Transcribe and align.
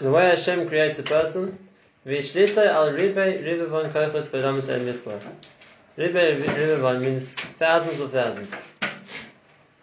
The 0.00 0.10
way 0.10 0.30
Hashem 0.30 0.68
creates 0.68 0.98
a 0.98 1.04
person, 1.04 1.56
Vishlita 2.04 2.66
al 2.66 2.92
Ribe 2.92 3.14
Ribavon 3.14 3.92
Kochos 3.92 4.28
Vedamus 4.28 4.68
El 4.68 4.80
Mispor. 4.80 5.22
Ribe 5.96 6.36
Ribavon 6.42 7.00
means 7.00 7.32
thousands 7.32 8.00
of 8.00 8.10
thousands. 8.10 8.56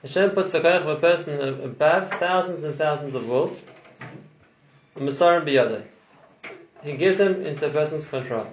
Hashem 0.02 0.32
puts 0.32 0.52
the 0.52 0.60
koch 0.60 0.82
of 0.82 0.88
a 0.90 0.96
person 0.98 1.64
above 1.64 2.10
thousands 2.12 2.64
and 2.64 2.76
thousands 2.76 3.16
of 3.16 3.30
worlds. 3.30 3.64
Masarim 4.98 5.46
biyadai. 5.46 5.84
He 6.84 6.98
gives 6.98 7.18
them 7.18 7.46
into 7.46 7.68
a 7.68 7.70
person's 7.70 8.06
control. 8.06 8.48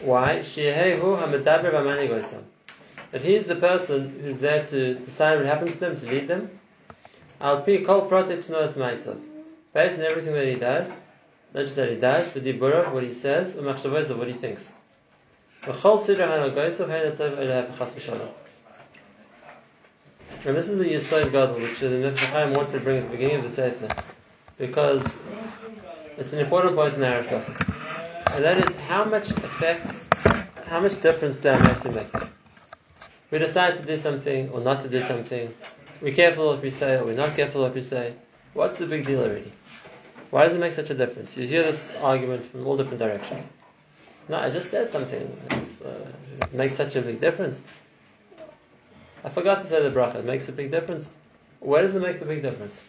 Why? 0.00 0.36
Shehehu 0.40 1.20
hamadaber 1.20 1.72
b'mani 1.72 2.08
goisam. 2.08 2.44
That 3.10 3.22
he's 3.22 3.46
the 3.46 3.56
person 3.56 4.20
who's 4.22 4.38
there 4.38 4.64
to 4.66 4.94
decide 4.94 5.38
what 5.38 5.46
happens 5.46 5.74
to 5.74 5.80
them, 5.80 5.96
to 5.96 6.06
lead 6.06 6.28
them. 6.28 6.50
Al 7.40 7.62
pi 7.62 7.78
kol 7.78 8.02
protect 8.02 8.48
knows 8.48 8.76
myself. 8.76 9.18
Based 9.72 9.98
on 9.98 10.04
everything 10.04 10.34
that 10.34 10.46
he 10.46 10.56
does, 10.56 11.00
not 11.54 11.60
just 11.60 11.76
that 11.76 11.90
he 11.90 11.96
does, 11.96 12.32
but 12.32 12.44
dibura, 12.44 12.92
what 12.92 13.02
he 13.02 13.12
says, 13.12 13.56
and 13.56 13.66
machshavos 13.66 14.10
of 14.10 14.18
what 14.18 14.28
he 14.28 14.34
thinks. 14.34 14.72
And 15.66 15.74
this 20.56 20.68
is 20.68 20.78
the 20.78 20.84
Yisod 20.84 21.32
Gadol, 21.32 21.60
which 21.60 21.80
the 21.80 21.86
Nefesh 21.86 22.56
wanted 22.56 22.72
to 22.72 22.80
bring 22.80 22.98
at 22.98 23.04
the 23.04 23.10
beginning 23.10 23.36
of 23.36 23.44
the 23.44 23.50
Sefer, 23.50 23.88
because 24.58 25.16
it's 26.16 26.32
an 26.32 26.40
important 26.40 26.76
point 26.76 26.94
in 26.94 27.02
our 27.02 27.22
and 28.32 28.44
that 28.44 28.58
is 28.58 28.76
how 28.82 29.04
much 29.04 29.30
effect, 29.30 30.04
how 30.66 30.78
much 30.78 31.00
difference 31.02 31.38
do 31.38 31.48
our 31.48 31.58
Masim 31.58 31.94
make? 31.94 32.30
We 33.30 33.38
decide 33.38 33.76
to 33.76 33.82
do 33.82 33.96
something 33.96 34.50
or 34.50 34.60
not 34.60 34.82
to 34.82 34.88
do 34.88 35.02
something. 35.02 35.52
We're 36.00 36.14
careful 36.14 36.46
what 36.46 36.62
we 36.62 36.70
say 36.70 36.96
or 36.96 37.04
we're 37.04 37.14
not 37.14 37.34
careful 37.34 37.62
what 37.62 37.74
we 37.74 37.82
say. 37.82 38.14
What's 38.54 38.78
the 38.78 38.86
big 38.86 39.04
deal 39.04 39.20
already? 39.20 39.52
Why 40.30 40.44
does 40.44 40.54
it 40.54 40.60
make 40.60 40.72
such 40.72 40.90
a 40.90 40.94
difference? 40.94 41.36
You 41.36 41.46
hear 41.46 41.62
this 41.62 41.90
argument 42.00 42.46
from 42.46 42.66
all 42.66 42.76
different 42.76 43.00
directions. 43.00 43.52
No, 44.28 44.38
I 44.38 44.50
just 44.50 44.70
said 44.70 44.88
something. 44.88 45.36
Uh, 45.50 46.44
it 46.44 46.54
makes 46.54 46.76
such 46.76 46.94
a 46.94 47.02
big 47.02 47.20
difference. 47.20 47.62
I 49.24 49.28
forgot 49.28 49.60
to 49.62 49.66
say 49.66 49.82
the 49.82 49.90
bracha. 49.90 50.16
It 50.16 50.24
makes 50.24 50.48
a 50.48 50.52
big 50.52 50.70
difference. 50.70 51.12
Where 51.58 51.82
does 51.82 51.94
it 51.94 52.00
make 52.00 52.20
the 52.20 52.26
big 52.26 52.42
difference? 52.42 52.82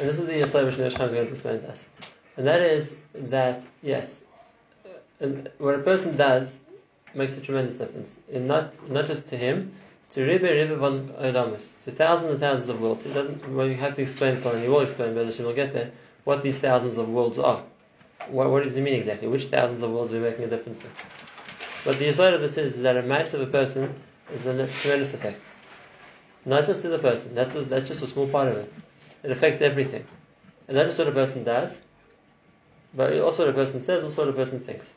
And 0.00 0.08
this 0.08 0.18
is 0.18 0.26
the 0.26 0.32
Yisrael 0.32 0.66
which 0.66 0.74
Nefesh 0.74 1.06
is 1.06 1.14
going 1.14 1.26
to 1.26 1.32
explain 1.32 1.60
to 1.60 1.70
us. 1.70 1.88
And 2.36 2.46
that 2.46 2.60
is 2.60 2.98
that, 3.14 3.64
yes, 3.82 4.24
what 5.58 5.74
a 5.74 5.78
person 5.78 6.16
does 6.16 6.60
makes 7.14 7.38
a 7.38 7.40
tremendous 7.40 7.76
difference. 7.76 8.20
In 8.28 8.46
not, 8.46 8.90
not 8.90 9.06
just 9.06 9.28
to 9.28 9.36
him, 9.36 9.72
to 10.12 10.26
Ribe 10.26 10.42
Ribe 10.42 10.76
von 10.78 11.08
Odamus, 11.20 11.82
to 11.84 11.90
thousands 11.90 12.32
and 12.32 12.40
thousands 12.40 12.68
of 12.68 12.80
worlds. 12.80 13.02
He 13.02 13.12
doesn't, 13.12 13.46
well, 13.50 13.66
you 13.66 13.74
have 13.74 13.96
to 13.96 14.02
explain 14.02 14.36
something, 14.36 14.62
he 14.62 14.68
will 14.68 14.80
explain, 14.80 15.14
but 15.14 15.26
we'll 15.38 15.54
get 15.54 15.72
there, 15.72 15.90
what 16.24 16.42
these 16.42 16.60
thousands 16.60 16.96
of 16.96 17.08
worlds 17.08 17.38
are. 17.38 17.62
What, 18.28 18.50
what 18.50 18.64
does 18.64 18.74
he 18.74 18.80
mean 18.80 18.94
exactly? 18.94 19.28
Which 19.28 19.46
thousands 19.46 19.82
of 19.82 19.90
worlds 19.90 20.12
are 20.12 20.20
we 20.20 20.24
making 20.24 20.44
a 20.44 20.48
difference 20.48 20.78
to? 20.78 20.86
But 21.84 21.98
the 21.98 22.08
aside 22.08 22.34
of 22.34 22.40
this 22.40 22.56
is, 22.56 22.76
is 22.76 22.82
that 22.82 22.96
a 22.96 23.02
mass 23.02 23.34
of 23.34 23.40
a 23.40 23.46
person 23.46 23.94
is 24.32 24.44
a 24.44 24.66
tremendous 24.66 25.14
effect. 25.14 25.40
Not 26.44 26.66
just 26.66 26.82
to 26.82 26.88
the 26.88 26.98
person, 26.98 27.34
that's, 27.34 27.54
a, 27.54 27.62
that's 27.62 27.88
just 27.88 28.02
a 28.02 28.06
small 28.06 28.26
part 28.28 28.48
of 28.48 28.56
it. 28.56 28.72
It 29.22 29.30
affects 29.30 29.60
everything. 29.60 30.04
And 30.66 30.76
not 30.76 30.84
just 30.84 30.98
what 30.98 31.08
a 31.08 31.12
person 31.12 31.44
does, 31.44 31.82
but 32.94 33.18
also 33.20 33.44
what 33.44 33.50
a 33.50 33.56
person 33.56 33.80
says, 33.80 34.02
also 34.02 34.24
what 34.24 34.34
a 34.34 34.36
person 34.36 34.60
thinks. 34.60 34.96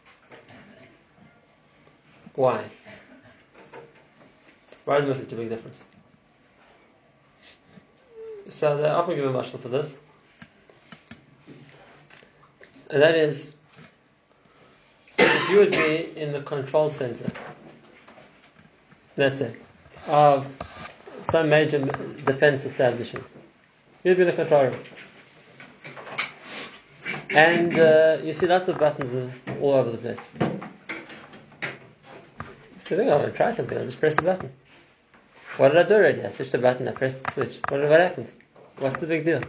Why? 2.36 2.66
Why 4.86 5.00
does 5.00 5.10
it 5.10 5.24
such 5.24 5.34
a 5.34 5.36
big 5.36 5.50
difference? 5.50 5.84
So 8.50 8.78
they 8.78 8.90
often 8.90 9.16
give 9.16 9.34
a 9.34 9.38
mashal 9.38 9.60
for 9.60 9.70
this. 9.70 10.00
And 12.90 13.02
that 13.02 13.16
is, 13.16 13.56
if 15.18 15.50
you 15.50 15.60
would 15.60 15.72
be 15.72 16.10
in 16.18 16.34
the 16.34 16.42
control 16.42 16.90
center, 16.90 17.32
that's 19.16 19.40
it, 19.40 19.62
of 20.08 20.46
some 21.22 21.50
major 21.50 21.80
defense 21.80 22.66
establishment. 22.66 23.26
You'd 24.04 24.18
be 24.18 24.24
in 24.24 24.28
the 24.28 24.34
control 24.34 24.66
room. 24.66 24.80
And 27.30 27.80
uh, 27.80 28.18
you 28.24 28.34
see 28.34 28.48
lots 28.48 28.68
of 28.68 28.78
buttons 28.78 29.14
all 29.62 29.74
over 29.74 29.92
the 29.92 29.98
place. 29.98 30.20
If 32.76 32.92
you 32.92 32.98
think, 32.98 33.10
I 33.10 33.16
want 33.16 33.32
to 33.32 33.38
try 33.38 33.54
something, 33.54 33.78
I'll 33.78 33.86
just 33.86 34.02
press 34.02 34.16
the 34.16 34.24
button. 34.24 34.52
What 35.62 35.74
did 35.74 35.78
I 35.78 35.84
do 35.88 35.94
already? 35.94 36.24
I 36.24 36.30
switched 36.30 36.54
the 36.54 36.58
button, 36.58 36.88
I 36.88 36.92
pressed 36.92 37.24
the 37.24 37.32
switch. 37.34 37.60
What, 37.70 37.82
what 37.82 38.00
happened? 38.00 38.32
What's 38.80 39.00
the 39.00 39.06
big 39.06 39.26
deal? 39.26 39.44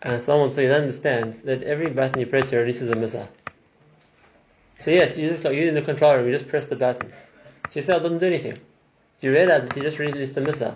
And 0.00 0.22
someone 0.22 0.54
so 0.54 0.62
you 0.62 0.72
understand 0.72 1.34
that 1.44 1.62
every 1.64 1.90
button 1.90 2.18
you 2.18 2.24
press 2.24 2.48
here 2.48 2.60
releases 2.60 2.88
a 2.88 2.96
missile. 2.96 3.28
So 4.86 4.90
yes, 4.90 5.18
you 5.18 5.28
just 5.28 5.44
like 5.44 5.54
you're 5.54 5.68
in 5.68 5.74
the 5.74 5.82
control 5.82 6.16
room, 6.16 6.24
you 6.28 6.32
just 6.32 6.48
press 6.48 6.64
the 6.64 6.76
button. 6.76 7.12
So 7.68 7.80
your 7.80 7.84
cell 7.84 8.00
doesn't 8.00 8.20
do 8.20 8.26
anything. 8.26 8.54
Do 8.54 9.26
you 9.26 9.34
realize 9.34 9.68
that 9.68 9.76
you 9.76 9.82
just 9.82 9.98
released 9.98 10.38
a 10.38 10.40
missile? 10.40 10.74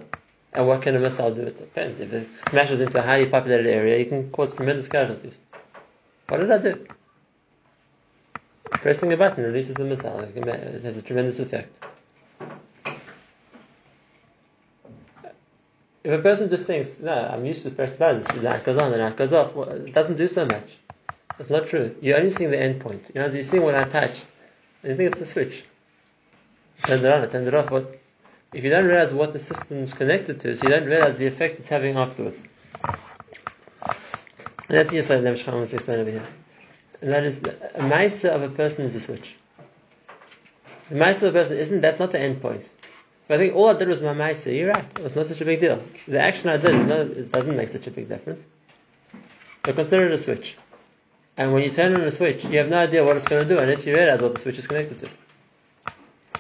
And 0.53 0.69
what 0.69 0.83
can 0.83 0.97
a 0.97 1.01
missile 1.01 1.35
do? 1.35 1.41
It 1.41 1.57
depends. 1.57 1.99
If 1.99 2.13
it 2.13 2.29
smashes 2.51 2.81
into 2.81 2.99
a 2.99 3.03
highly 3.03 3.25
populated 3.25 3.71
area, 3.71 3.97
it 3.97 4.11
can 4.11 4.31
cause 4.31 4.53
tremendous 4.53 4.87
casualties. 4.87 5.39
What 6.29 6.41
did 6.41 6.51
I 6.51 6.59
do? 6.59 6.87
Pressing 8.71 9.15
a 9.15 9.17
button 9.17 9.45
releases 9.45 9.77
a 9.77 9.85
missile. 9.85 10.21
It 10.21 10.85
has 10.85 10.99
a 10.99 11.03
tremendous 11.03 11.39
effect. 11.39 11.87
If 16.09 16.21
a 16.21 16.23
person 16.23 16.49
just 16.49 16.67
thinks, 16.67 17.01
no, 17.01 17.13
I'm 17.13 17.45
used 17.45 17.65
to 17.65 17.71
press 17.71 17.93
buttons, 17.93 18.27
the 18.29 18.41
light 18.41 18.65
goes 18.65 18.79
on, 18.79 18.93
the 18.93 18.97
light 18.97 19.15
goes 19.15 19.35
off, 19.35 19.55
well, 19.55 19.69
it 19.69 19.93
doesn't 19.93 20.17
do 20.17 20.27
so 20.27 20.47
much. 20.47 20.79
That's 21.37 21.51
not 21.51 21.67
true. 21.67 21.95
You're 22.01 22.17
only 22.17 22.31
seeing 22.31 22.51
the 22.51 22.59
end 22.59 22.81
point. 22.81 23.11
You 23.15 23.21
know, 23.21 23.27
you're 23.27 23.43
seeing 23.43 23.63
what 23.63 23.75
I 23.75 23.85
touched, 23.85 24.27
and 24.83 24.93
you 24.93 24.97
think 24.97 25.13
it's 25.13 25.21
a 25.21 25.27
switch. 25.27 25.65
Turn 26.83 27.01
it 27.01 27.13
on, 27.13 27.25
I 27.25 27.27
turned 27.27 27.47
it 27.47 27.53
off. 27.53 27.71
What? 27.71 28.01
If 28.55 28.65
you 28.65 28.71
don't 28.71 28.87
realize 28.87 29.13
what 29.13 29.35
the 29.35 29.39
system 29.39 29.83
is 29.83 29.93
connected 29.93 30.41
to, 30.41 30.57
so 30.57 30.67
you 30.67 30.71
don't 30.71 30.87
realize 30.87 31.19
the 31.19 31.27
effect 31.27 31.59
it's 31.59 31.69
having 31.69 31.99
afterwards. 31.99 32.43
And 33.83 34.79
that's 34.79 34.91
the 34.91 34.97
Yisrael 34.97 35.21
Nefesh 35.21 35.53
wants 35.53 35.73
to 35.73 35.77
explain 35.77 36.01
over 36.01 36.11
here. 36.11 36.27
And 37.03 37.13
that 37.13 37.25
is, 37.25 37.43
a 37.43 37.81
Maisa 37.81 38.31
of 38.31 38.41
a 38.41 38.49
person 38.49 38.87
is 38.87 38.95
a 38.95 39.01
switch. 39.01 39.37
The 40.89 40.95
Maisa 40.95 41.25
of 41.25 41.35
a 41.35 41.39
person 41.39 41.59
isn't, 41.59 41.83
that's 41.83 41.99
not 41.99 42.13
the 42.13 42.19
end 42.19 42.41
point. 42.41 42.73
But 43.29 43.35
I 43.35 43.39
think 43.39 43.55
all 43.55 43.69
I 43.69 43.79
did 43.79 43.89
was 43.89 44.01
my 44.01 44.15
Maisa. 44.15 44.57
You're 44.57 44.71
right. 44.71 44.85
It 44.99 45.03
was 45.03 45.15
not 45.15 45.27
such 45.27 45.43
a 45.43 45.45
big 45.45 45.61
deal. 45.61 45.83
The 46.09 46.19
action 46.19 46.49
I 46.49 46.57
did, 46.57 46.87
no, 46.87 47.03
it 47.03 47.31
doesn't 47.31 47.55
make 47.55 47.69
such 47.69 47.87
a 47.87 47.91
big 47.91 48.09
difference. 48.09 48.47
But 49.63 49.77
consider 49.77 50.07
it 50.07 50.13
a 50.13 50.19
switch. 50.19 50.57
And 51.37 51.53
when 51.53 51.63
you 51.63 51.71
turn 51.71 51.95
on 51.95 52.01
a 52.01 52.11
switch, 52.11 52.47
you 52.47 52.57
have 52.57 52.71
no 52.71 52.79
idea 52.79 53.05
what 53.05 53.17
it's 53.19 53.29
going 53.29 53.47
to 53.47 53.55
do 53.55 53.61
unless 53.61 53.87
you 53.87 53.95
realize 53.95 54.23
what 54.23 54.33
the 54.33 54.41
switch 54.41 54.59
is 54.59 54.67
connected 54.67 54.99
to. 55.01 55.11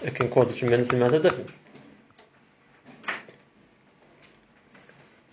It 0.03 0.15
can 0.15 0.31
cause 0.31 0.53
a 0.53 0.57
tremendous 0.57 0.91
amount 0.93 1.15
of 1.15 1.23
difference. 1.23 1.61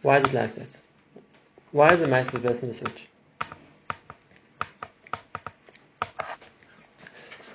Why 0.02 0.18
is 0.18 0.26
it 0.26 0.34
like 0.34 0.56
that? 0.56 0.82
Why 1.72 1.94
is 1.94 2.02
a 2.02 2.08
mice 2.08 2.34
a 2.34 2.40
person 2.40 2.70
a 2.70 2.74
switch? 2.74 3.08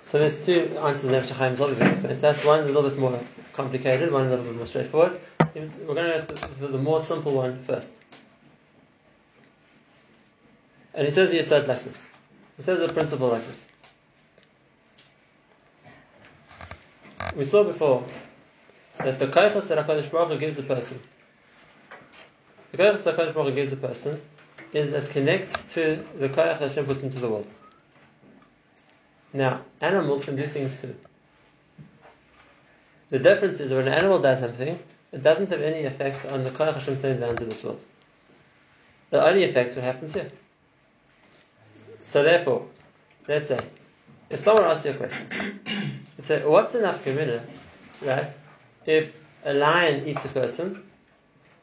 So 0.03 0.19
there's 0.19 0.45
two 0.45 0.77
answers 0.79 1.11
Nefesh 1.11 1.33
Chaim 1.33 1.53
is 1.53 1.61
obviously 1.61 1.87
explained 1.87 2.25
us. 2.25 2.45
One 2.45 2.61
a 2.61 2.63
little 2.65 2.89
bit 2.89 2.99
more 2.99 3.21
complicated, 3.61 4.11
one 4.11 4.27
a 4.27 4.31
little 4.31 4.45
bit 4.45 4.57
more 4.57 4.67
straightforward. 4.67 5.21
We're 5.55 5.95
going 5.95 6.27
to 6.27 6.49
go 6.61 6.67
the 6.69 6.79
more 6.79 7.01
simple 7.01 7.35
one 7.35 7.59
first. 7.59 7.93
And 10.95 11.05
he 11.05 11.11
says 11.11 11.33
he 11.33 11.43
said 11.43 11.69
like 11.69 11.85
this. 11.85 12.09
He 12.57 12.63
says 12.63 12.81
the 12.81 12.93
principle 12.93 13.29
like 13.29 13.45
this. 13.45 13.69
We 17.37 17.45
saw 17.45 17.65
before 17.65 18.05
that 18.99 19.19
the 19.19 19.27
kaichas 19.27 19.69
that 19.69 19.87
HaKadosh 19.87 20.11
Baruch 20.11 20.31
Hu 20.31 20.39
gives 20.39 20.59
a 20.59 20.63
person, 20.63 21.01
the 22.73 22.79
kaichas 22.79 23.05
that 23.05 23.17
HaKadosh 23.17 23.35
Baruch 23.35 23.51
Hu 23.51 23.55
gives 23.55 23.73
a 23.73 23.77
person, 23.77 24.21
is 24.73 24.93
it 24.93 25.11
connects 25.11 25.75
to 25.75 26.05
the 26.19 26.29
kaiach 26.29 26.59
that 26.59 26.69
Hashem 26.69 26.87
puts 26.87 27.03
into 27.03 27.19
the 27.19 27.29
world. 27.29 27.53
Now, 29.33 29.61
animals 29.81 30.25
can 30.25 30.37
do 30.37 30.47
things 30.47 30.81
too. 30.81 30.97
The 33.11 33.19
difference 33.19 33.61
is 33.61 33.73
when 33.73 33.89
an 33.89 33.95
animal 33.95 34.21
does 34.21 34.41
something, 34.41 34.79
it 35.13 35.23
doesn't 35.23 35.51
have 35.51 35.61
any 35.61 35.85
effect 35.85 36.25
on 36.27 36.45
the 36.45 36.51
Koyach 36.51 36.75
Hashem 36.75 36.97
sending 36.97 37.21
down 37.21 37.37
to 37.37 37.45
this 37.45 37.63
world. 37.65 37.85
The 39.11 39.27
only 39.27 39.45
effect 39.45 39.75
what 39.75 39.85
happens 39.85 40.15
here. 40.15 40.31
So 42.05 42.23
therefore, 42.23 42.67
let's 43.27 43.49
say, 43.49 43.61
if 44.31 44.41
someone 44.41 44.65
asks 44.65 44.85
you 44.85 44.93
a 44.93 44.95
question, 44.95 45.27
you 46.17 46.23
say, 46.23 46.47
what's 46.47 46.75
enough 46.77 47.05
kamina, 47.05 47.43
right, 48.03 48.33
if 48.87 49.23
a 49.45 49.55
lion 49.55 50.07
eats 50.07 50.25
a 50.25 50.29
person, 50.29 50.83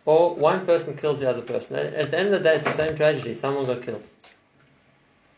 or 0.06 0.36
one 0.36 0.66
person 0.66 0.96
kills 0.96 1.20
the 1.20 1.30
other 1.30 1.42
person. 1.42 1.76
At 1.76 2.12
the 2.12 2.18
end 2.18 2.34
of 2.34 2.42
the 2.42 2.50
day, 2.50 2.56
it's 2.56 2.64
the 2.64 2.72
same 2.72 2.96
tragedy. 2.96 3.34
Someone 3.34 3.66
got 3.66 3.82
killed. 3.82 4.08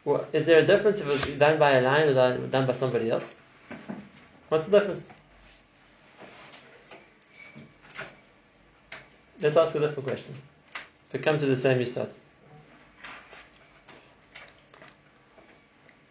Well, 0.06 0.28
is 0.32 0.46
there 0.46 0.60
a 0.60 0.66
difference 0.66 1.02
if 1.02 1.08
it 1.08 1.10
was 1.10 1.26
done 1.40 1.58
by 1.58 1.72
a 1.72 1.82
lion 1.82 2.16
or 2.16 2.48
done 2.48 2.68
by 2.68 2.74
somebody 2.74 3.10
else? 3.10 3.34
What's 4.50 4.68
the 4.68 4.80
difference? 4.80 5.08
Let's 9.42 9.56
ask 9.56 9.74
a 9.76 9.80
different 9.80 10.06
question. 10.06 10.36
to 11.10 11.18
come 11.18 11.40
to 11.40 11.46
the 11.46 11.58
same 11.58 11.80
yisod. 11.80 12.10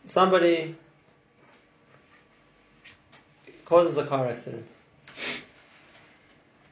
Somebody 0.06 0.74
causes 3.64 3.96
a 3.98 4.06
car 4.06 4.26
accident. 4.28 4.66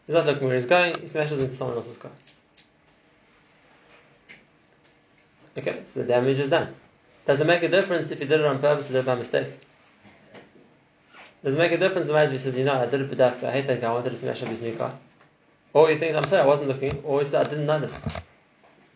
He's 0.07 0.15
not 0.15 0.27
looking 0.27 0.47
where 0.47 0.57
he's 0.57 0.67
going, 0.67 1.01
he 1.01 1.07
smashes 1.09 1.39
into 1.39 1.55
someone 1.55 1.77
else's 1.77 1.99
car. 1.99 2.13
Okay, 5.59 5.83
so 5.85 6.01
the 6.01 6.07
damage 6.07 6.39
is 6.39 6.49
done. 6.49 6.75
Does 7.27 7.41
it 7.41 7.47
make 7.47 7.63
a 7.63 7.69
difference 7.69 8.11
if 8.11 8.19
he 8.19 8.25
did 8.25 8.41
it 8.41 8.47
on 8.47 8.61
purpose 8.61 8.89
or 8.89 8.95
did 8.95 8.99
it 9.01 9.07
by 9.07 9.15
mistake? 9.17 9.49
Does 11.45 11.55
it 11.55 11.59
make 11.59 11.73
a 11.73 11.79
difference 11.79 12.09
if 12.09 12.31
he 12.31 12.39
says, 12.39 12.55
you 12.55 12.65
know, 12.65 12.81
I 12.81 12.87
did 12.87 13.01
it 13.01 13.11
bedafka, 13.11 13.45
I 13.45 13.53
hate 13.53 13.67
that 13.67 13.81
guy, 13.81 13.89
I 13.89 13.93
wanted 13.93 14.11
to 14.11 14.17
smash 14.17 14.43
up 14.43 14.49
his 14.49 14.63
new 14.63 14.75
car? 14.75 14.97
Or 15.77 15.91
you 15.91 15.99
think, 15.99 16.17
I'm 16.17 16.27
sorry, 16.27 16.41
I 16.41 16.47
wasn't 16.47 16.69
looking, 16.69 17.03
or 17.05 17.19
he 17.21 17.27
says, 17.27 17.35
I 17.35 17.51
didn't 17.51 17.67
notice. 17.67 18.03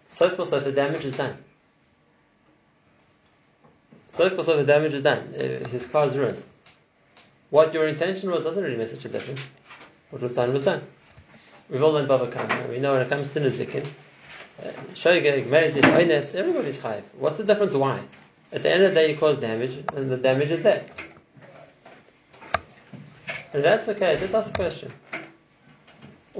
So 0.08 0.44
so 0.44 0.60
the 0.60 0.72
damage 0.72 1.04
is 1.04 1.14
done. 1.14 1.36
So 4.08 4.40
so 4.40 4.56
the 4.56 4.64
damage 4.64 4.94
is 4.94 5.02
done. 5.02 5.34
Uh, 5.38 5.68
his 5.68 5.86
car 5.86 6.06
is 6.06 6.16
ruined. 6.16 6.42
What 7.50 7.74
your 7.74 7.86
intention 7.86 8.30
was 8.30 8.44
doesn't 8.44 8.64
really 8.64 8.78
make 8.78 8.88
such 8.88 9.04
a 9.04 9.10
difference. 9.10 9.50
What 10.08 10.22
was 10.22 10.32
done 10.32 10.54
was 10.54 10.64
done. 10.64 10.82
We've 11.68 11.82
all 11.82 11.92
learned 11.92 12.08
Bava 12.08 12.32
Kama. 12.32 12.68
We 12.70 12.78
know 12.78 12.94
when 12.94 13.02
it 13.02 13.10
comes 13.10 13.30
to 13.34 13.40
Nizikin, 13.40 13.86
uh, 14.64 14.68
Shoigeg, 14.94 15.48
Merizit, 15.48 15.82
Oines, 15.82 16.34
everybody's 16.34 16.80
chayiv. 16.80 17.02
What's 17.18 17.36
the 17.36 17.44
difference? 17.44 17.74
Why? 17.74 18.00
At 18.52 18.62
the 18.62 18.72
end 18.72 18.84
of 18.84 18.94
the 18.94 18.94
day, 18.94 19.10
you 19.10 19.18
cause 19.18 19.36
damage, 19.36 19.76
and 19.94 20.10
the 20.10 20.16
damage 20.16 20.50
is 20.50 20.62
there. 20.62 20.82
And 23.52 23.62
that's 23.62 23.84
the 23.84 23.94
case. 23.94 24.22
Let's 24.22 24.32
ask 24.32 24.50
a 24.50 24.54
question. 24.54 24.90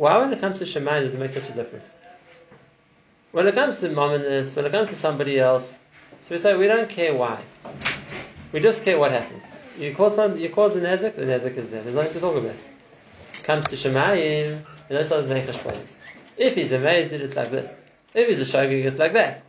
Why, 0.01 0.17
when 0.17 0.33
it 0.33 0.41
comes 0.41 0.61
to 0.61 0.65
Shemaim, 0.65 1.03
does 1.03 1.13
it 1.13 1.21
make 1.21 1.33
such 1.33 1.51
a 1.51 1.53
difference? 1.53 1.95
When 3.33 3.47
it 3.47 3.55
comes 3.55 3.81
to 3.81 3.89
Mominus, 3.91 4.57
when 4.57 4.65
it 4.65 4.73
comes 4.73 4.89
to 4.89 4.97
somebody 4.97 5.39
else, 5.39 5.79
so 6.23 6.35
we 6.35 6.39
say 6.39 6.57
we 6.57 6.69
don't 6.69 6.89
care 6.89 7.13
why. 7.13 7.39
We 8.51 8.61
just 8.61 8.83
care 8.83 8.99
what 8.99 9.13
happens. 9.13 9.45
You 9.79 9.95
cause 9.95 10.15
some, 10.15 10.39
you 10.39 10.49
cause 10.49 10.73
the 10.73 10.81
nezek, 10.81 11.17
the 11.17 11.27
nezek 11.27 11.55
is 11.59 11.69
there. 11.69 11.83
There's 11.83 11.95
nothing 11.95 12.15
to 12.15 12.21
talk 12.21 12.35
about. 12.35 12.57
Comes 13.43 13.67
to 13.67 13.77
Shemayim, 13.77 14.53
and 14.53 14.65
that's 14.89 15.11
not 15.11 15.27
make 15.27 15.45
If 16.39 16.55
he's 16.55 16.73
amazing, 16.73 17.21
it's 17.21 17.37
like 17.37 17.51
this. 17.51 17.85
If 18.15 18.27
he's 18.27 18.41
a 18.41 18.51
shogig, 18.51 18.87
it's 18.87 18.99
like 18.99 19.13
that. 19.13 19.43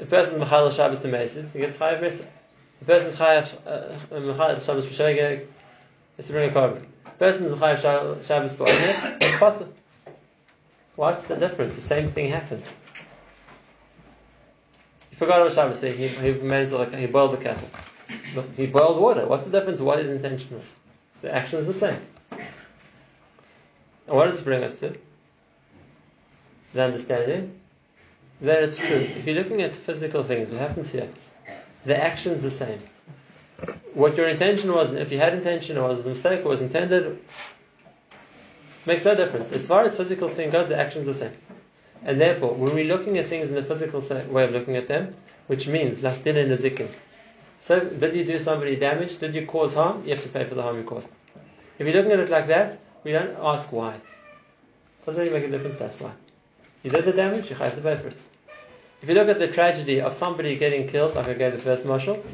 A 0.00 0.06
person's 0.06 0.40
machal 0.40 0.72
Shabbos 0.72 1.04
amazing, 1.04 1.50
he 1.50 1.60
gets 1.60 1.78
chayav 1.78 2.00
misa. 2.00 2.26
A 2.82 2.84
person's 2.84 3.14
chayav 3.14 3.64
uh, 3.64 4.58
Shabbos 4.58 4.86
for 4.86 4.92
shogig, 4.92 5.46
is 6.18 6.26
to 6.26 6.32
bring 6.32 6.50
a 6.50 6.52
korban. 6.52 6.86
Person's 7.24 7.58
machal 7.58 8.20
Shabbos 8.20 8.54
for 8.54 8.66
potter. 9.38 9.66
What's 10.94 11.22
the 11.22 11.36
difference? 11.36 11.74
The 11.74 11.80
same 11.80 12.10
thing 12.10 12.30
happened. 12.30 12.62
He 15.08 15.16
forgot 15.16 15.40
about 15.40 15.54
Shabbos, 15.54 15.80
so 15.80 15.90
he, 15.90 16.06
he, 16.06 16.32
like, 16.34 16.94
he 16.94 17.06
boiled 17.06 17.32
the 17.32 17.38
kettle. 17.38 17.70
He 18.58 18.66
boiled 18.66 19.00
water. 19.00 19.26
What's 19.26 19.46
the 19.46 19.58
difference? 19.58 19.80
What 19.80 20.00
his 20.00 20.10
intention? 20.10 20.60
The 21.22 21.34
action 21.34 21.60
is 21.60 21.66
the 21.66 21.72
same. 21.72 21.96
And 22.30 22.44
what 24.16 24.26
does 24.26 24.34
this 24.34 24.42
bring 24.42 24.62
us 24.62 24.78
to? 24.80 24.94
The 26.74 26.82
understanding 26.82 27.58
that 28.42 28.62
it's 28.62 28.76
true. 28.76 28.96
If 28.96 29.26
you're 29.26 29.36
looking 29.36 29.62
at 29.62 29.74
physical 29.74 30.24
things, 30.24 30.50
what 30.50 30.60
happens 30.60 30.92
here? 30.92 31.08
The 31.86 31.96
action 31.96 32.32
is 32.32 32.42
the 32.42 32.50
same. 32.50 32.80
What 33.94 34.16
your 34.16 34.28
intention 34.28 34.72
was, 34.72 34.92
if 34.94 35.12
you 35.12 35.18
had 35.18 35.34
intention 35.34 35.78
or 35.78 35.88
was 35.88 36.04
a 36.04 36.08
mistake 36.08 36.44
or 36.44 36.48
was 36.48 36.60
intended, 36.60 37.18
makes 38.86 39.04
no 39.04 39.14
difference. 39.14 39.52
As 39.52 39.66
far 39.66 39.82
as 39.82 39.96
physical 39.96 40.28
thing 40.28 40.50
goes, 40.50 40.68
the 40.68 40.78
action 40.78 41.02
is 41.02 41.06
the 41.06 41.14
same. 41.14 41.32
And 42.04 42.20
therefore, 42.20 42.54
when 42.54 42.74
we're 42.74 42.84
looking 42.84 43.16
at 43.18 43.26
things 43.26 43.48
in 43.48 43.54
the 43.54 43.62
physical 43.62 44.00
way 44.28 44.44
of 44.44 44.52
looking 44.52 44.76
at 44.76 44.88
them, 44.88 45.14
which 45.46 45.68
means 45.68 46.02
like 46.02 46.24
din 46.24 46.36
and 46.36 46.50
zikin. 46.58 46.92
So, 47.58 47.80
did 47.80 48.14
you 48.14 48.24
do 48.24 48.38
somebody 48.38 48.76
damage? 48.76 49.18
Did 49.18 49.34
you 49.34 49.46
cause 49.46 49.74
harm? 49.74 50.02
You 50.04 50.10
have 50.10 50.22
to 50.22 50.28
pay 50.28 50.44
for 50.44 50.54
the 50.54 50.62
harm 50.62 50.76
you 50.76 50.84
caused. 50.84 51.10
If 51.78 51.86
you're 51.86 51.96
looking 51.96 52.12
at 52.12 52.20
it 52.20 52.30
like 52.30 52.48
that, 52.48 52.78
we 53.04 53.12
don't 53.12 53.36
ask 53.40 53.72
why. 53.72 54.00
Doesn't 55.06 55.22
really 55.22 55.38
make 55.38 55.48
a 55.48 55.52
difference, 55.52 55.78
that's 55.78 56.00
why. 56.00 56.12
You 56.82 56.90
did 56.90 57.04
the 57.04 57.12
damage, 57.12 57.50
you 57.50 57.56
have 57.56 57.74
to 57.74 57.80
pay 57.80 57.96
for 57.96 58.08
it. 58.08 58.22
If 59.02 59.08
you 59.08 59.14
look 59.14 59.28
at 59.28 59.38
the 59.38 59.48
tragedy 59.48 60.00
of 60.00 60.14
somebody 60.14 60.56
getting 60.56 60.88
killed, 60.88 61.14
like 61.14 61.28
I 61.28 61.34
gave 61.34 61.52
the 61.52 61.58
first 61.58 61.84
marshal, 61.84 62.24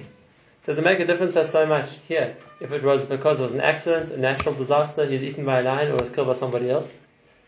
does 0.70 0.78
it 0.78 0.84
make 0.84 1.00
a 1.00 1.04
difference 1.04 1.34
that 1.34 1.46
so 1.46 1.66
much 1.66 1.98
here? 2.06 2.36
If 2.60 2.70
it 2.70 2.84
was 2.84 3.04
because 3.04 3.40
it 3.40 3.42
was 3.42 3.54
an 3.54 3.60
accident, 3.60 4.12
a 4.12 4.16
natural 4.16 4.54
disaster, 4.54 5.04
he's 5.04 5.20
eaten 5.20 5.44
by 5.44 5.58
a 5.58 5.62
lion 5.64 5.90
or 5.90 5.96
was 5.96 6.10
killed 6.10 6.28
by 6.28 6.34
somebody 6.34 6.70
else? 6.70 6.94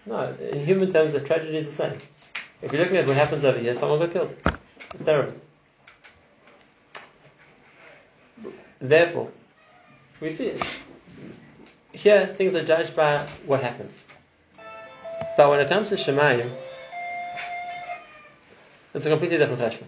No, 0.07 0.35
in 0.51 0.67
human 0.67 0.91
terms, 0.91 1.13
the 1.13 1.21
tragedy 1.21 1.57
is 1.57 1.67
the 1.67 1.73
same. 1.73 2.01
If 2.63 2.73
you're 2.73 2.83
looking 2.83 2.97
at 2.97 3.07
what 3.07 3.17
happens 3.17 3.45
over 3.45 3.61
here, 3.61 3.77
someone 3.77 4.01
got 4.01 4.11
killed. 4.11 4.37
It's 4.93 5.05
terrible. 5.05 5.35
Therefore, 8.81 9.31
we 10.21 10.33
see 10.33 10.47
it. 10.47 10.83
Here, 11.93 12.27
things 12.27 12.57
are 12.57 12.65
judged 12.65 12.97
by 12.97 13.19
what 13.47 13.63
happens. 13.63 14.03
But 15.37 15.49
when 15.49 15.61
it 15.61 15.69
comes 15.69 15.91
to 15.91 15.95
Shemayim, 15.95 16.53
it's 18.95 19.07
a 19.07 19.11
completely 19.11 19.39
different 19.39 19.61
question. 19.61 19.87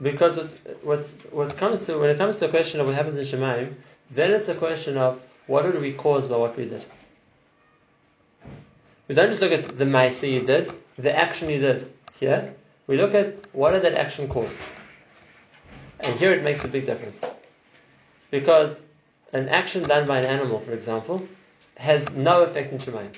Because 0.00 0.58
what's, 0.82 1.14
what 1.30 1.56
comes 1.56 1.86
to, 1.86 1.98
when 1.98 2.10
it 2.10 2.18
comes 2.18 2.38
to 2.40 2.46
a 2.46 2.48
question 2.48 2.80
of 2.80 2.86
what 2.86 2.96
happens 2.96 3.16
in 3.16 3.24
Shemayim, 3.24 3.74
then 4.10 4.32
it's 4.32 4.48
a 4.48 4.54
question 4.54 4.96
of 4.96 5.22
what 5.46 5.62
did 5.62 5.80
we 5.80 5.92
cause 5.92 6.28
by 6.28 6.36
what 6.36 6.56
we 6.56 6.68
did. 6.68 6.84
We 9.06 9.14
don't 9.14 9.28
just 9.28 9.40
look 9.40 9.52
at 9.52 9.78
the 9.78 9.84
Maisa 9.84 10.30
you 10.30 10.40
did, 10.40 10.70
the 10.98 11.16
action 11.16 11.50
you 11.50 11.60
did 11.60 11.92
here. 12.18 12.54
We 12.86 12.96
look 12.96 13.14
at 13.14 13.54
what 13.54 13.72
did 13.72 13.82
that 13.82 13.94
action 13.94 14.28
cause. 14.28 14.56
And 16.00 16.18
here 16.18 16.32
it 16.32 16.42
makes 16.42 16.64
a 16.64 16.68
big 16.68 16.86
difference. 16.86 17.24
Because 18.30 18.84
an 19.32 19.48
action 19.48 19.84
done 19.84 20.06
by 20.06 20.18
an 20.18 20.26
animal, 20.26 20.58
for 20.60 20.72
example, 20.72 21.22
has 21.76 22.14
no 22.14 22.42
effect 22.42 22.72
in 22.72 22.78
Shemayim. 22.78 23.16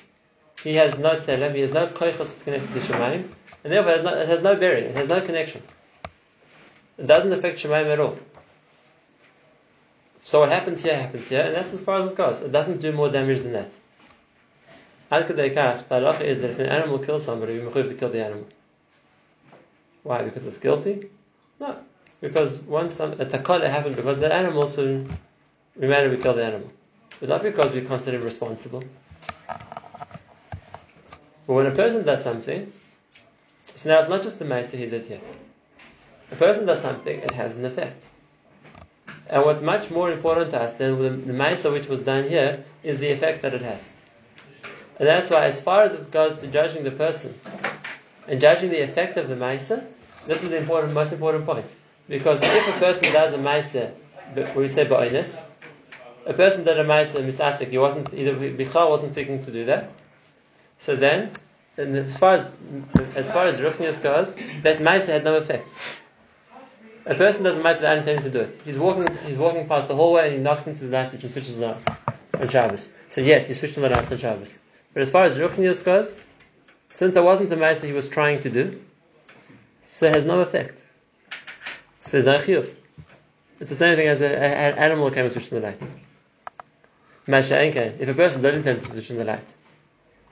He 0.62 0.74
has 0.74 0.98
no 0.98 1.16
tzelem, 1.16 1.54
he 1.54 1.60
has 1.60 1.72
no 1.72 1.86
koichos 1.86 2.42
connected 2.42 2.72
to 2.72 2.80
Shemayim, 2.80 3.28
and 3.62 3.72
therefore 3.72 3.92
it 3.92 4.28
has 4.28 4.42
no 4.42 4.56
bearing, 4.56 4.84
it 4.84 4.96
has 4.96 5.08
no 5.08 5.20
connection. 5.20 5.62
It 6.98 7.06
doesn't 7.06 7.32
affect 7.32 7.58
Shemayim 7.58 7.92
at 7.92 8.00
all. 8.00 8.18
So 10.20 10.40
what 10.40 10.50
happens 10.50 10.82
here 10.82 10.96
happens 10.96 11.28
here, 11.28 11.42
and 11.42 11.54
that's 11.54 11.72
as 11.72 11.84
far 11.84 12.00
as 12.00 12.10
it 12.10 12.16
goes. 12.16 12.42
It 12.42 12.50
doesn't 12.50 12.80
do 12.80 12.92
more 12.92 13.10
damage 13.10 13.42
than 13.42 13.52
that. 13.52 13.70
Al 15.10 15.22
the 15.22 15.34
halacha 15.34 16.22
is 16.22 16.42
that 16.42 16.50
if 16.50 16.58
an 16.58 16.66
animal 16.66 16.98
kills 16.98 17.24
somebody, 17.24 17.58
we 17.58 17.64
have 17.64 17.88
to 17.88 17.94
kill 17.94 18.08
the 18.08 18.24
animal. 18.24 18.46
Why? 20.02 20.22
Because 20.22 20.46
it's 20.46 20.58
guilty? 20.58 21.08
No. 21.60 21.76
Because 22.20 22.60
once 22.62 22.94
some, 22.94 23.12
a 23.12 23.26
takala 23.26 23.70
happened 23.70 23.96
because 23.96 24.18
the 24.18 24.32
animal, 24.32 24.66
so 24.66 25.04
we 25.76 25.86
made 25.86 26.10
we 26.10 26.16
kill 26.16 26.34
the 26.34 26.44
animal. 26.44 26.72
But 27.20 27.28
not 27.28 27.42
because 27.42 27.72
we 27.72 27.82
consider 27.82 28.16
him 28.16 28.24
responsible. 28.24 28.82
But 29.46 31.54
when 31.54 31.66
a 31.66 31.70
person 31.70 32.04
does 32.04 32.24
something, 32.24 32.72
so 33.74 33.90
now 33.90 34.00
it's 34.00 34.08
not 34.08 34.22
just 34.22 34.38
the 34.38 34.44
Maisa 34.44 34.76
he 34.76 34.86
did 34.86 35.06
here. 35.06 35.20
A 36.32 36.36
person 36.36 36.66
does 36.66 36.82
something, 36.82 37.18
it 37.18 37.30
has 37.32 37.56
an 37.56 37.64
effect. 37.64 38.04
And 39.28 39.44
what's 39.44 39.62
much 39.62 39.90
more 39.90 40.10
important 40.10 40.50
to 40.52 40.60
us 40.60 40.78
than 40.78 41.00
the, 41.00 41.10
the 41.10 41.70
which 41.70 41.88
was 41.88 42.02
done 42.02 42.28
here 42.28 42.64
is 42.82 42.98
the 42.98 43.10
effect 43.10 43.42
that 43.42 43.54
it 43.54 43.62
has. 43.62 43.92
And 44.98 45.06
that's 45.06 45.30
why, 45.30 45.44
as 45.44 45.60
far 45.60 45.82
as 45.82 45.94
it 45.94 46.10
goes 46.10 46.40
to 46.40 46.46
judging 46.46 46.84
the 46.84 46.90
person 46.90 47.34
and 48.28 48.40
judging 48.40 48.70
the 48.70 48.82
effect 48.82 49.16
of 49.16 49.28
the 49.28 49.34
Maisa, 49.34 49.84
this 50.26 50.42
is 50.42 50.50
the 50.50 50.58
important, 50.58 50.92
most 50.92 51.12
important 51.12 51.44
point. 51.44 51.66
Because 52.08 52.40
if 52.42 52.76
a 52.76 52.80
person 52.80 53.12
does 53.12 53.34
a 53.34 53.38
Maisa, 53.38 53.92
we 54.54 54.68
say 54.68 54.84
Ba'inus, 54.84 55.40
a 56.24 56.32
person 56.32 56.64
did 56.64 56.78
a 56.78 56.84
Maisa 56.84 57.22
Misasik, 57.22 57.70
he 57.70 57.78
wasn't, 57.78 58.12
either 58.14 58.34
Bichal 58.34 58.90
wasn't 58.90 59.14
thinking 59.14 59.44
to 59.44 59.52
do 59.52 59.66
that. 59.66 59.90
So 60.78 60.96
then, 60.96 61.30
as 61.76 62.16
far 62.16 62.34
as, 62.34 62.52
as 63.14 63.30
far 63.30 63.46
as 63.46 63.60
Ruchnius 63.60 64.02
goes, 64.02 64.34
that 64.62 64.78
Maisa 64.78 65.06
had 65.06 65.24
no 65.24 65.36
effect. 65.36 65.66
A 67.08 67.14
person 67.14 67.44
doesn't 67.44 67.62
Maisa 67.62 67.76
without 67.76 67.98
intending 67.98 68.24
to 68.24 68.30
do 68.30 68.40
it. 68.40 68.60
He's 68.64 68.76
walking, 68.76 69.06
he's 69.24 69.38
walking 69.38 69.68
past 69.68 69.86
the 69.86 69.94
hallway 69.94 70.24
and 70.24 70.32
he 70.32 70.38
knocks 70.40 70.66
into 70.66 70.86
the 70.86 70.90
light 70.90 71.10
switch 71.10 71.22
and 71.22 71.30
switches 71.30 71.60
it 71.60 71.64
off 71.64 71.86
on 72.34 72.48
Shabbos. 72.48 72.88
So 73.10 73.20
yes, 73.20 73.46
he 73.46 73.54
switched 73.54 73.76
on 73.78 73.82
the 73.82 73.90
lights 73.90 74.10
on 74.10 74.18
Shabbos. 74.18 74.58
But 74.92 75.02
as 75.02 75.10
far 75.10 75.22
as 75.22 75.38
Ruchnius 75.38 75.84
goes, 75.84 76.16
since 76.90 77.14
it 77.14 77.22
wasn't 77.22 77.50
the 77.50 77.56
Maisa 77.56 77.84
he 77.84 77.92
was 77.92 78.08
trying 78.08 78.40
to 78.40 78.50
do, 78.50 78.82
so 79.92 80.06
it 80.06 80.14
has 80.14 80.24
no 80.24 80.40
effect. 80.40 80.84
So 82.04 82.20
there's 82.20 82.26
no 82.26 82.38
chiyuv. 82.38 82.74
It's 83.60 83.70
the 83.70 83.76
same 83.76 83.94
thing 83.96 84.08
as 84.08 84.20
an 84.20 84.32
animal 84.32 85.10
came 85.10 85.24
and 85.24 85.32
switched 85.32 85.52
on 85.52 85.60
the 85.60 85.66
light. 85.68 85.82
If 87.28 88.08
a 88.08 88.14
person 88.14 88.42
doesn't 88.42 88.58
intend 88.58 88.82
to 88.82 88.88
switch 88.88 89.10
on 89.12 89.18
the 89.18 89.24
light, 89.24 89.54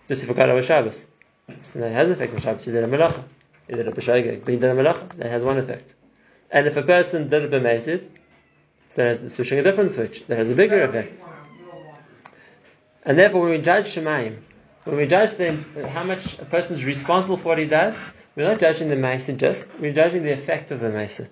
just 0.08 0.24
a 0.24 0.26
forgot 0.26 0.52
was 0.52 0.66
Shabbos, 0.66 1.06
so 1.62 1.78
that 1.78 1.92
has 1.92 2.10
effect 2.10 2.34
on 2.34 2.40
Shabbos. 2.40 2.64
He 2.64 2.72
did 2.72 2.82
a 2.84 2.88
melacha. 2.88 3.22
He 3.68 3.74
did 3.74 3.86
a 3.86 3.92
b'shaygeg, 3.92 4.44
but 4.44 4.54
he 4.54 4.58
did 4.58 4.70
a 4.70 4.74
melacha. 4.74 5.08
That 5.16 5.30
has 5.30 5.42
one 5.44 5.58
effect. 5.58 5.94
And 6.50 6.66
if 6.66 6.76
a 6.76 6.82
person 6.82 7.28
did 7.28 7.42
a 7.42 7.60
b'mezid, 7.60 8.08
so 8.88 9.04
it's 9.06 9.34
switching 9.34 9.58
a 9.58 9.62
different 9.62 9.92
switch. 9.92 10.26
That 10.26 10.38
has 10.38 10.50
a 10.50 10.54
bigger 10.54 10.82
effect. 10.82 11.20
And 13.04 13.18
therefore, 13.18 13.42
when 13.42 13.50
we 13.50 13.58
judge 13.58 13.86
Shemaim, 13.86 14.38
When 14.84 14.96
we 14.96 15.06
judge 15.06 15.34
the, 15.34 15.56
how 15.88 16.04
much 16.04 16.38
a 16.38 16.44
person 16.44 16.76
is 16.76 16.84
responsible 16.84 17.38
for 17.38 17.48
what 17.48 17.58
he 17.58 17.64
does, 17.64 17.98
we're 18.36 18.46
not 18.46 18.60
judging 18.60 18.90
the 18.90 18.96
Maisa 18.96 19.36
just, 19.36 19.78
we're 19.80 19.94
judging 19.94 20.24
the 20.24 20.32
effect 20.32 20.70
of 20.72 20.80
the 20.80 20.88
Maisa. 20.88 21.28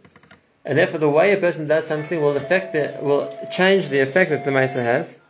And 0.64 0.78
therefore 0.78 1.00
the 1.00 1.10
way 1.10 1.32
a 1.32 1.36
person 1.36 1.68
does 1.68 1.86
something 1.86 2.20
will 2.20 2.36
affect 2.36 2.72
the, 2.72 2.98
will 3.02 3.30
change 3.50 3.88
the 3.88 4.00
effect 4.00 4.30
that 4.30 4.44
the 4.44 4.50
Maisa 4.50 4.82
has. 4.82 5.20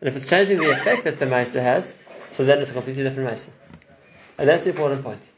And 0.00 0.08
if 0.08 0.16
it's 0.16 0.28
changing 0.28 0.58
the 0.58 0.70
effect 0.70 1.04
that 1.04 1.20
the 1.20 1.26
Maisa 1.26 1.62
has, 1.62 1.96
so 2.32 2.44
then 2.44 2.58
it's 2.58 2.70
a 2.70 2.74
completely 2.74 3.04
different 3.04 3.30
Maisa. 3.30 3.50
And 4.38 4.48
that's 4.48 4.64
the 4.64 4.70
important 4.70 5.04
point. 5.04 5.31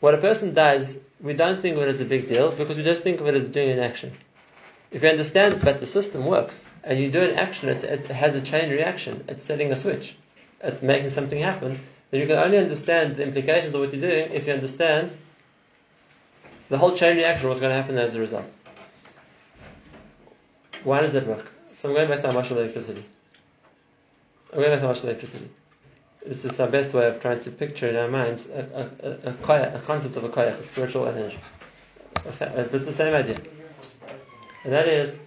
What 0.00 0.14
a 0.14 0.18
person 0.18 0.54
does, 0.54 0.98
we 1.20 1.34
don't 1.34 1.60
think 1.60 1.76
of 1.76 1.82
it 1.82 1.88
as 1.88 2.00
a 2.00 2.04
big 2.04 2.28
deal 2.28 2.52
because 2.52 2.76
we 2.76 2.84
just 2.84 3.02
think 3.02 3.20
of 3.20 3.26
it 3.26 3.34
as 3.34 3.48
doing 3.48 3.70
an 3.70 3.80
action. 3.80 4.12
If 4.90 5.02
you 5.02 5.08
understand 5.08 5.54
that 5.62 5.80
the 5.80 5.86
system 5.86 6.24
works 6.24 6.64
and 6.84 6.98
you 6.98 7.10
do 7.10 7.20
an 7.20 7.36
action, 7.36 7.68
it, 7.68 7.84
it 7.84 8.06
has 8.06 8.36
a 8.36 8.40
chain 8.40 8.70
reaction, 8.70 9.24
it's 9.28 9.42
setting 9.42 9.70
a 9.70 9.76
switch, 9.76 10.16
it's 10.62 10.82
making 10.82 11.10
something 11.10 11.38
happen, 11.38 11.80
then 12.10 12.20
you 12.20 12.26
can 12.26 12.38
only 12.38 12.58
understand 12.58 13.16
the 13.16 13.24
implications 13.24 13.74
of 13.74 13.80
what 13.80 13.92
you're 13.92 14.00
doing 14.00 14.32
if 14.32 14.46
you 14.46 14.52
understand 14.52 15.14
the 16.68 16.78
whole 16.78 16.94
chain 16.94 17.16
reaction, 17.16 17.48
what's 17.48 17.60
going 17.60 17.70
to 17.70 17.76
happen 17.76 17.98
as 17.98 18.14
a 18.14 18.20
result. 18.20 18.50
Why 20.84 21.00
does 21.00 21.12
that 21.12 21.26
work? 21.26 21.50
So 21.74 21.88
I'm 21.88 21.94
going 21.94 22.08
back 22.08 22.20
to 22.22 22.28
Amash 22.28 22.50
electricity. 22.50 23.04
I'm 24.52 24.60
going 24.60 24.70
back 24.70 24.80
to 24.80 24.86
Amash 24.86 25.04
electricity. 25.04 25.48
This 26.26 26.44
is 26.44 26.58
our 26.60 26.68
best 26.68 26.94
way 26.94 27.06
of 27.06 27.20
trying 27.20 27.40
to 27.40 27.50
picture 27.50 27.88
in 27.88 27.96
our 27.96 28.08
minds 28.08 28.48
a, 28.50 28.90
a, 29.24 29.30
a, 29.30 29.74
a 29.74 29.80
concept 29.80 30.16
of 30.16 30.24
a 30.24 30.28
koyach, 30.28 30.58
a 30.58 30.62
spiritual 30.62 31.06
energy. 31.06 31.38
But 32.38 32.74
it's 32.74 32.86
the 32.86 32.92
same 32.92 33.14
idea. 33.14 33.40
And 34.64 34.72
that 34.72 34.88
is 34.88 35.18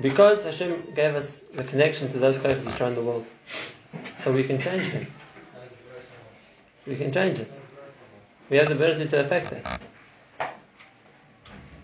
because 0.00 0.44
Hashem 0.44 0.92
gave 0.94 1.14
us 1.14 1.40
the 1.40 1.64
connection 1.64 2.10
to 2.12 2.18
those 2.18 2.38
koyachs 2.38 2.64
which 2.64 2.80
are 2.80 2.88
in 2.88 2.94
the 2.94 3.02
world, 3.02 3.26
so 4.14 4.32
we 4.32 4.44
can 4.44 4.60
change 4.60 4.92
them. 4.92 5.06
We 6.86 6.96
can 6.96 7.10
change 7.10 7.38
it. 7.40 7.58
We 8.48 8.58
have 8.58 8.68
the 8.68 8.74
ability 8.74 9.08
to 9.08 9.20
affect 9.20 9.52
it. 9.52 9.66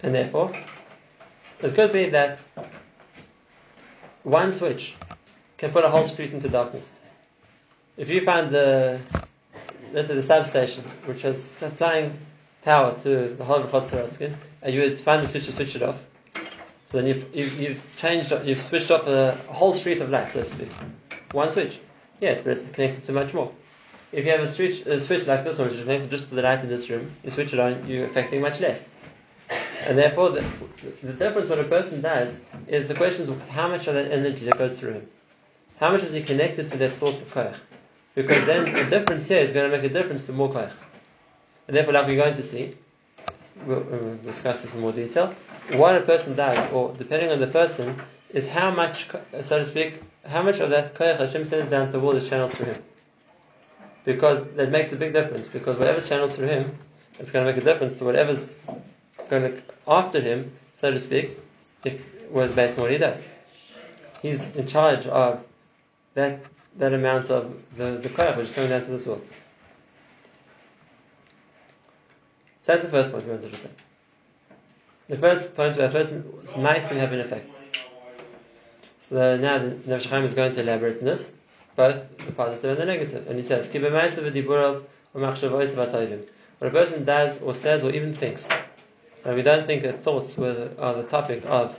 And 0.03 0.15
therefore, 0.15 0.53
it 1.61 1.75
could 1.75 1.93
be 1.93 2.11
that 2.11 2.45
one 4.23 4.53
switch 4.53 4.95
can 5.63 5.71
put 5.71 5.85
a 5.85 5.89
whole 5.89 6.03
street 6.03 6.33
into 6.33 6.49
darkness. 6.49 6.91
If 7.97 8.11
you 8.11 8.23
find 8.23 8.51
the, 8.51 8.99
let's 9.93 10.09
say 10.09 10.17
the 10.17 10.23
substation, 10.23 10.83
which 11.07 11.25
is 11.25 11.41
supplying 11.41 12.19
power 12.65 12.99
to 13.05 13.29
the 13.29 13.45
whole 13.45 13.61
of 13.63 13.71
Chotzeratzkin, 13.71 14.35
and 14.61 14.75
you 14.75 14.81
would 14.81 14.99
find 14.99 15.23
the 15.23 15.29
switch 15.29 15.45
to 15.45 15.53
switch 15.53 15.77
it 15.77 15.83
off, 15.85 16.05
so 16.87 16.99
then 16.99 17.07
you've, 17.07 17.33
you've, 17.33 17.61
you've, 17.61 17.97
changed, 17.97 18.33
you've 18.43 18.61
switched 18.61 18.91
off 18.91 19.07
a, 19.07 19.37
whole 19.47 19.73
street 19.73 20.03
of 20.03 20.11
light, 20.11 20.33
so 20.33 20.43
to 20.43 20.49
speak. 20.49 20.73
One 21.31 21.49
switch. 21.49 21.79
Yes, 22.21 22.43
but 22.43 22.59
it's 22.59 22.69
connected 22.71 23.05
to 23.05 23.13
much 23.13 23.33
more. 23.33 23.53
If 24.11 24.25
you 24.25 24.33
have 24.33 24.41
a 24.41 24.49
switch, 24.49 24.85
a 24.85 24.99
switch 24.99 25.29
like 25.29 25.45
this 25.45 25.59
one, 25.59 25.69
which 25.69 25.77
is 25.77 25.85
connected 25.85 26.11
just 26.11 26.29
to 26.31 26.35
the 26.35 26.43
light 26.43 26.65
in 26.65 26.71
this 26.71 26.91
room, 26.91 27.13
you 27.23 27.31
switch 27.31 27.53
it 27.53 27.61
on, 27.61 27.87
you're 27.87 28.07
affecting 28.07 28.41
much 28.41 28.61
less. 28.61 28.91
And 29.87 29.97
therefore, 29.97 30.31
the, 30.31 30.45
the 31.05 31.13
difference 31.13 31.49
what 31.49 31.61
a 31.61 31.65
person 31.65 32.01
does 32.01 32.41
is 32.67 32.89
the 32.89 32.95
question 32.95 33.29
is 33.29 33.51
how 33.51 33.69
much 33.69 33.87
of 33.87 33.95
that 33.95 34.11
energy 34.11 34.47
that 34.47 34.59
goes 34.59 34.81
through 34.81 34.95
him. 34.95 35.09
How 35.83 35.91
much 35.91 36.05
is 36.05 36.13
he 36.13 36.23
connected 36.23 36.71
to 36.71 36.77
that 36.79 36.93
source 36.93 37.23
of 37.23 37.35
koyach? 37.35 37.59
Because 38.15 38.47
then 38.47 38.73
the 38.73 38.89
difference 38.89 39.27
here 39.27 39.39
is 39.39 39.51
going 39.51 39.69
to 39.69 39.77
make 39.77 39.85
a 39.85 39.93
difference 39.93 40.27
to 40.27 40.33
more 40.33 40.49
koyach. 40.49 40.71
And 41.67 41.77
therefore, 41.77 41.95
like 41.95 42.07
we're 42.07 42.23
going 42.25 42.37
to 42.37 42.43
see, 42.45 42.77
we'll, 43.67 43.81
uh, 43.81 43.85
we'll, 43.91 44.17
discuss 44.19 44.63
this 44.63 44.77
in 44.77 44.81
more 44.81 44.93
detail. 44.93 45.35
What 45.73 45.97
a 45.97 46.03
person 46.03 46.37
does, 46.37 46.71
or 46.71 46.95
depending 46.97 47.33
on 47.33 47.41
the 47.41 47.49
person, 47.49 48.01
is 48.31 48.49
how 48.49 48.71
much, 48.71 49.09
so 49.41 49.59
to 49.59 49.67
speak, 49.67 50.01
how 50.25 50.45
much 50.45 50.61
of 50.61 50.71
that 50.71 50.95
koyach 50.95 51.19
Hashem 51.19 51.47
sends 51.47 51.69
down 51.69 51.87
to 51.87 51.93
the 51.95 51.99
world 51.99 52.15
is 52.15 52.29
channeled 52.29 52.53
through 52.53 52.67
him. 52.67 52.83
Because 54.05 54.47
that 54.53 54.71
makes 54.71 54.93
a 54.93 54.97
big 54.97 55.13
difference. 55.13 55.49
Because 55.49 55.79
whatever's 55.79 56.09
channeled 56.09 56.33
through 56.33 56.47
him, 56.47 56.79
it's 57.19 57.33
going 57.33 57.45
to 57.45 57.53
make 57.53 57.61
a 57.61 57.65
difference 57.65 57.99
to 57.99 58.05
whatever's 58.05 58.57
going 59.29 59.51
to 59.51 59.63
after 59.89 60.21
him, 60.21 60.53
so 60.75 60.93
to 60.93 61.01
speak, 61.01 61.37
if 61.85 62.31
was 62.31 62.55
based 62.55 62.79
on 62.79 62.83
what 62.83 62.93
he 62.93 62.99
does. 62.99 63.25
He's 64.23 64.55
in 64.55 64.69
charge 64.69 65.07
of 65.07 65.45
that 66.15 66.41
that 66.77 66.93
amount 66.93 67.31
of 67.31 67.57
the, 67.77 67.99
the 67.99 68.09
koyach 68.09 68.37
which 68.37 68.49
is 68.49 68.55
coming 68.55 68.71
down 68.71 68.85
to 68.85 68.97
the 68.97 69.09
world. 69.09 69.25
So 72.63 72.73
that's 72.73 72.85
the 72.85 72.91
first 72.91 73.11
point 73.11 73.25
we 73.25 73.33
wanted 73.33 73.53
to 73.53 73.59
say. 73.59 73.71
The 75.09 75.17
first 75.17 75.55
point 75.55 75.77
where 75.77 75.97
is 75.97 76.13
nice 76.57 76.91
and 76.91 77.01
have 77.01 77.13
an 77.13 77.21
effect. 77.21 77.55
So 79.01 79.37
now 79.37 79.59
the 79.59 79.99
Chaim 79.99 80.25
is 80.25 80.35
going 80.35 80.53
to 80.53 80.61
elaborate 80.61 81.01
on 81.01 81.05
this, 81.05 81.37
both 81.77 82.17
the 82.25 82.33
positive 82.33 82.71
and 82.71 82.81
the 82.81 82.87
negative. 82.87 83.27
And 83.27 83.37
he 83.37 83.43
says, 83.43 83.71
What 83.73 83.85
a 86.69 86.71
person 86.71 87.05
does 87.05 87.43
or 87.43 87.55
says 87.55 87.85
or 87.85 87.91
even 87.91 88.15
thinks. 88.15 88.49
And 89.25 89.35
we 89.35 89.43
don't 89.43 89.67
think 89.67 89.83
that 89.83 90.03
thoughts 90.03 90.37
were, 90.37 90.71
are 90.79 90.95
the 90.95 91.03
topic 91.03 91.45
of 91.47 91.79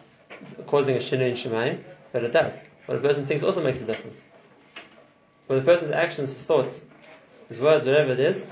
causing 0.68 0.96
a 0.96 1.00
shinu 1.00 1.30
in 1.30 1.34
Shemaim, 1.34 1.82
but 2.12 2.24
it 2.24 2.34
does. 2.34 2.62
What 2.86 2.98
a 2.98 3.02
person 3.02 3.26
thinks 3.26 3.44
also 3.44 3.64
makes 3.64 3.82
a 3.82 3.86
difference. 3.86 4.28
When 5.48 5.60
a 5.60 5.62
person's 5.62 5.92
actions, 5.92 6.34
his 6.34 6.44
thoughts, 6.44 6.86
his 7.50 7.60
words, 7.60 7.86
whatever 7.86 8.12
it 8.14 8.20
is, 8.20 8.48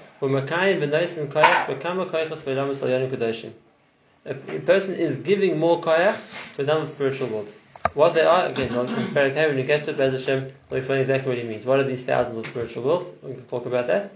a 4.23 4.33
person 4.65 4.93
is 4.93 5.15
giving 5.17 5.57
more 5.57 5.81
koyach 5.81 6.55
to 6.55 6.61
a 6.61 6.65
number 6.65 6.83
of 6.83 6.89
spiritual 6.89 7.27
worlds. 7.29 7.59
What 7.93 8.13
they 8.13 8.21
are, 8.21 8.45
again, 8.47 8.69
when 8.75 9.57
you 9.57 9.63
get 9.63 9.85
to 9.85 9.91
it, 9.91 9.97
Hashem 9.97 10.51
will 10.69 10.77
explain 10.77 11.01
exactly 11.01 11.29
what 11.29 11.37
he 11.39 11.47
means. 11.47 11.65
What 11.65 11.79
are 11.79 11.83
these 11.83 12.05
thousands 12.05 12.37
of 12.37 12.45
spiritual 12.47 12.83
worlds? 12.83 13.11
We 13.23 13.33
can 13.33 13.43
talk 13.45 13.65
about 13.65 13.87
that. 13.87 14.11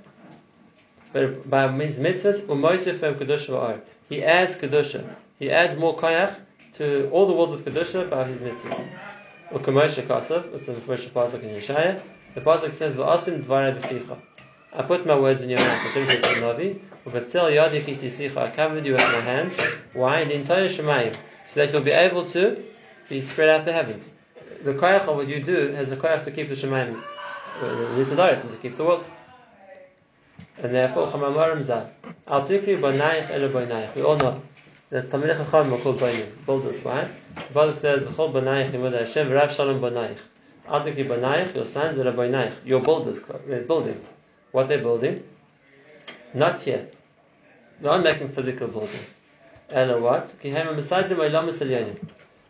But 1.12 1.50
by 1.50 1.68
his 1.70 2.00
mitzvahs, 2.00 2.46
he 4.10 4.24
adds 4.24 4.56
kedusha. 4.58 5.16
He 5.40 5.52
adds 5.52 5.76
more 5.76 5.96
koyach 5.98 6.36
to 6.74 7.10
all 7.10 7.26
the 7.26 7.34
worlds 7.34 7.54
of 7.54 7.66
kedusha 7.66 8.10
by 8.10 8.26
his 8.26 8.42
mitzvahs. 8.42 8.88
Ukamoshe 9.56 10.02
Kasav, 10.02 10.54
it's 10.54 10.66
the 10.66 10.74
first 10.74 11.14
pasuk 11.14 11.42
in 11.42 11.50
Yeshaya. 11.52 12.02
The 12.34 12.42
pasuk 12.42 12.74
says, 12.74 12.98
"Va'asim 12.98 13.42
dvarei 13.42 13.80
b'ficha." 13.80 14.18
I 14.74 14.82
put 14.82 15.06
my 15.06 15.18
words 15.18 15.44
in 15.44 15.50
your 15.50 15.60
mouth. 15.60 15.78
Hashem 15.78 16.06
says 16.08 16.22
to 16.24 16.28
Navi, 16.42 16.78
"Uvatel 17.08 17.56
yadi 17.56 17.80
kisisicha." 17.80 18.36
I 18.36 18.50
covered 18.52 18.86
you 18.86 18.92
with 18.92 19.02
my 19.02 19.22
hands. 19.22 19.58
Why? 19.94 20.26
The 20.26 20.36
entire 20.36 20.68
Shemayim, 20.68 21.16
so 21.48 21.62
that 21.62 21.72
you'll 21.72 21.84
be 21.84 21.92
able 21.92 22.30
to 22.32 22.62
be 23.08 23.22
spread 23.22 23.48
out 23.48 23.64
the 23.64 23.72
heavens. 23.72 24.14
The 24.62 24.74
koyach 24.74 25.08
of 25.08 25.16
what 25.16 25.30
you 25.30 25.42
do 25.42 25.72
has 25.72 25.90
the 25.90 25.96
koyach 25.96 26.26
to 26.26 26.32
keep 26.32 26.50
the 26.50 26.56
Shemayim, 26.56 27.02
uh, 27.62 27.96
the 27.96 28.50
to 28.52 28.58
keep 28.62 28.76
the 28.76 28.84
world. 28.84 29.06
And 30.62 30.76
therefore, 30.76 31.08
Chamamarim 31.08 31.64
Zal, 31.64 31.90
Al 32.28 32.42
Tikri 32.42 32.78
Banayich 32.78 33.28
Elu 33.28 33.50
Banayich. 33.54 33.96
We 33.96 34.02
all 34.02 34.18
know 34.18 34.42
the 34.90 35.02
Talmidei 35.02 35.38
Chacham 35.38 35.74
are 35.74 35.78
called 35.78 36.00
Bainim, 36.00 36.46
builders. 36.46 36.84
Why? 36.84 37.08
The 37.36 37.54
Bible 37.54 37.74
says, 37.74 38.04
"Chol 38.08 38.32
Banayich 38.32 38.72
Limud 38.72 38.98
Hashem 38.98 39.32
Rav 39.32 39.52
Shalom 39.52 39.82
Banayich." 39.82 40.20
Atiki 40.68 41.08
Banayich, 41.08 41.56
your 41.56 41.66
sons 41.66 41.98
are 42.00 42.12
Banayich. 42.12 42.54
Your 42.66 42.82
builders, 42.82 43.20
they're 43.48 43.62
uh, 43.62 43.64
building. 43.64 44.04
What 44.52 44.68
they're 44.68 44.80
building? 44.80 45.24
Not 46.34 46.62
here. 46.62 46.88
They're 47.80 47.92
not 47.92 48.04
making 48.04 48.30
physical 48.30 48.68
buildings. 48.68 49.18
And 49.70 50.02
what? 50.02 50.36
Ki 50.42 50.50
Hem 50.50 50.68
Masajdim 50.68 51.18
Olam 51.18 51.50
Misalyanim. 51.50 51.98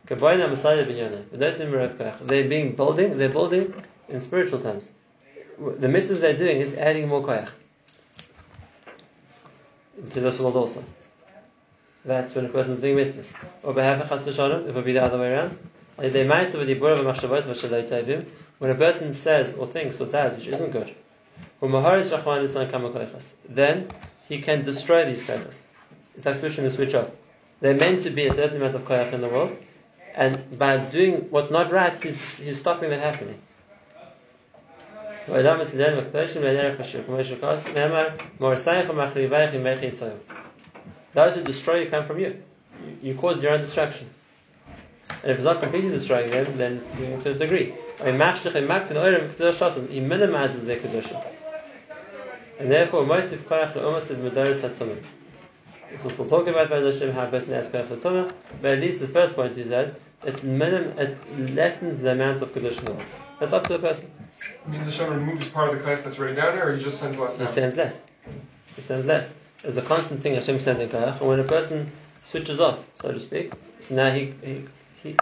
Kabayna 0.07 0.49
Masajdim 0.49 0.85
Binyanim. 0.85 1.23
B'nosim 1.25 1.73
Rav 1.73 1.97
Kach. 1.97 2.27
They're 2.27 2.47
being 2.47 2.75
building. 2.75 3.17
They're 3.17 3.29
building 3.29 3.73
in 4.09 4.21
spiritual 4.21 4.59
terms. 4.59 4.91
The 5.57 5.87
mitzvahs 5.87 6.19
they're 6.19 6.37
doing 6.37 6.57
is 6.59 6.73
adding 6.73 7.07
more 7.07 7.21
koyach 7.23 7.49
to 10.09 10.19
this 10.19 10.39
world 10.39 10.57
also. 10.57 10.83
That's 12.05 12.35
when 12.35 12.45
a 12.45 12.49
person 12.49 12.75
is 12.75 12.81
doing 12.81 12.97
mitzvahs. 12.97 13.35
Or 13.63 13.73
chas 13.73 14.23
v'shalom, 14.23 14.67
it 14.67 14.75
would 14.75 14.85
be 14.85 14.93
the 14.93 15.03
other 15.03 15.17
way 15.17 15.31
around. 15.31 15.57
When 15.97 16.15
a 18.71 18.75
person 18.75 19.13
says 19.13 19.57
or 19.57 19.67
thinks 19.67 19.99
or 19.99 20.05
does 20.05 20.35
which 20.35 20.47
isn't 20.47 20.71
good, 20.71 20.95
then 23.49 23.87
he 24.27 24.41
can 24.41 24.63
destroy 24.63 25.05
these 25.05 25.27
koyachas. 25.27 25.63
It's 26.15 26.25
like 26.25 26.35
switching 26.35 26.63
the 26.63 26.71
switch 26.71 26.93
off. 26.93 27.09
They're 27.61 27.73
meant 27.73 28.01
to 28.01 28.09
be 28.09 28.27
a 28.27 28.33
certain 28.33 28.57
amount 28.57 28.75
of 28.75 28.85
koyach 28.85 29.13
in 29.13 29.21
the 29.21 29.29
world, 29.29 29.57
and 30.13 30.59
by 30.59 30.77
doing 30.77 31.31
what's 31.31 31.49
not 31.49 31.71
right, 31.71 31.93
he's, 32.03 32.37
he's 32.37 32.59
stopping 32.59 32.89
that 32.89 32.99
happening. 32.99 33.39
Those 41.15 41.35
who 41.35 41.41
destroy 41.43 41.79
you 41.79 41.89
come 41.89 42.05
from 42.05 42.19
you. 42.19 42.43
You, 42.85 42.97
you 43.01 43.15
caused 43.15 43.41
your 43.41 43.53
own 43.53 43.61
destruction. 43.61 44.09
And 45.23 45.31
if 45.31 45.37
it's 45.37 45.45
not 45.45 45.61
completely 45.61 45.89
destroying 45.89 46.29
them, 46.29 46.57
then 46.57 46.81
to 47.21 47.41
agree. 47.41 47.73
He 47.97 48.11
minimizes 50.01 50.65
their 50.65 50.77
kedusha. 50.77 51.25
And 52.59 52.69
therefore, 52.69 53.05
most 53.05 53.31
of 53.31 53.47
koyach 53.47 53.81
almost 53.81 54.11
is 54.11 54.17
medaris 54.17 54.59
hatumah. 54.61 55.01
So 55.03 56.01
we'll 56.03 56.09
still 56.09 56.25
talking 56.25 56.49
about 56.49 56.69
Hashem 56.69 57.13
how 57.13 57.23
a 57.23 57.27
person 57.27 57.53
has 57.53 57.69
koyach 57.69 57.87
hatumah, 57.87 58.31
but 58.61 58.71
at 58.71 58.79
least 58.79 58.99
the 58.99 59.07
first 59.07 59.35
point 59.35 59.55
he 59.55 59.63
says 59.63 59.97
it 60.25 60.43
minim 60.43 60.97
it 60.97 61.17
lessens 61.53 62.01
the 62.01 62.11
amount 62.11 62.41
of 62.41 62.53
kedusha. 62.53 63.01
That's 63.39 63.53
up 63.53 63.67
to 63.67 63.73
the 63.77 63.79
person. 63.79 64.11
means 64.67 64.83
Hashem 64.83 65.13
removes 65.13 65.49
part 65.49 65.73
of 65.73 65.79
the 65.79 65.85
koyach 65.85 66.03
that's 66.03 66.19
already 66.19 66.35
down 66.35 66.57
there, 66.57 66.69
or 66.69 66.75
he 66.75 66.83
just 66.83 66.99
sends 66.99 67.17
less 67.17 67.39
He 67.39 67.47
sends 67.47 67.77
less. 67.77 68.05
He 68.75 68.81
sends 68.81 69.05
less. 69.05 69.33
There's 69.65 69.77
a 69.77 69.81
constant 69.81 70.21
thing 70.21 70.35
Hashem 70.35 70.59
sends 70.59 70.79
in 70.79 70.89
koyach, 70.89 71.19
and 71.19 71.27
when 71.27 71.39
a 71.39 71.43
person 71.43 71.91
switches 72.21 72.59
off, 72.59 72.85
so 73.01 73.11
to 73.11 73.19
speak, 73.19 73.51
so 73.79 73.95
now 73.95 74.11
he, 74.11 74.31
he, 74.43 74.63
he 75.01 75.17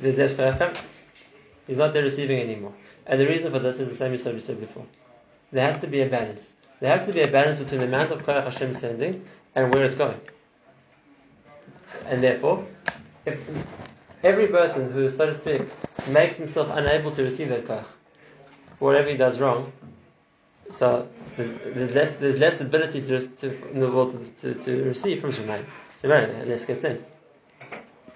there's 0.00 0.16
less 0.16 0.34
coming. 0.34 0.74
He's 1.66 1.76
not 1.76 1.92
there 1.92 2.02
receiving 2.02 2.40
anymore. 2.40 2.72
And 3.06 3.20
the 3.20 3.26
reason 3.26 3.52
for 3.52 3.58
this 3.58 3.78
is 3.78 3.90
the 3.90 3.94
same 3.94 4.14
as 4.14 4.24
we 4.24 4.40
said 4.40 4.58
before. 4.58 4.86
There 5.52 5.62
has 5.62 5.82
to 5.82 5.86
be 5.86 6.00
a 6.00 6.06
balance. 6.06 6.54
There 6.80 6.90
has 6.90 7.04
to 7.08 7.12
be 7.12 7.20
a 7.20 7.26
balance 7.26 7.58
between 7.58 7.80
the 7.80 7.86
amount 7.86 8.10
of 8.10 8.24
koyach 8.24 8.44
Hashem 8.44 8.70
is 8.70 8.78
sending 8.78 9.26
and 9.54 9.70
where 9.70 9.84
it's 9.84 9.94
going. 9.94 10.18
And 12.06 12.22
therefore, 12.22 12.64
if 13.26 13.50
every 14.24 14.46
person 14.46 14.90
who, 14.90 15.10
so 15.10 15.26
to 15.26 15.34
speak, 15.34 15.60
makes 16.08 16.36
himself 16.36 16.70
unable 16.72 17.10
to 17.10 17.22
receive 17.22 17.50
that 17.50 17.66
koyach, 17.66 17.84
for 18.76 18.86
whatever 18.86 19.10
he 19.10 19.18
does 19.18 19.38
wrong, 19.38 19.70
so 20.70 21.08
there's, 21.36 21.94
less 21.94 22.18
there's 22.18 22.38
less 22.38 22.60
ability 22.60 23.00
to, 23.02 23.20
to 23.20 23.70
in 23.70 23.80
the 23.80 23.90
world 23.90 24.10
to, 24.38 24.54
to, 24.54 24.60
to 24.62 24.84
receive 24.84 25.20
from 25.20 25.32
Shemayim. 25.32 25.64
So 25.98 26.08
right, 26.08 26.46
let's 26.46 26.64
get 26.66 26.80
sent. 26.80 27.06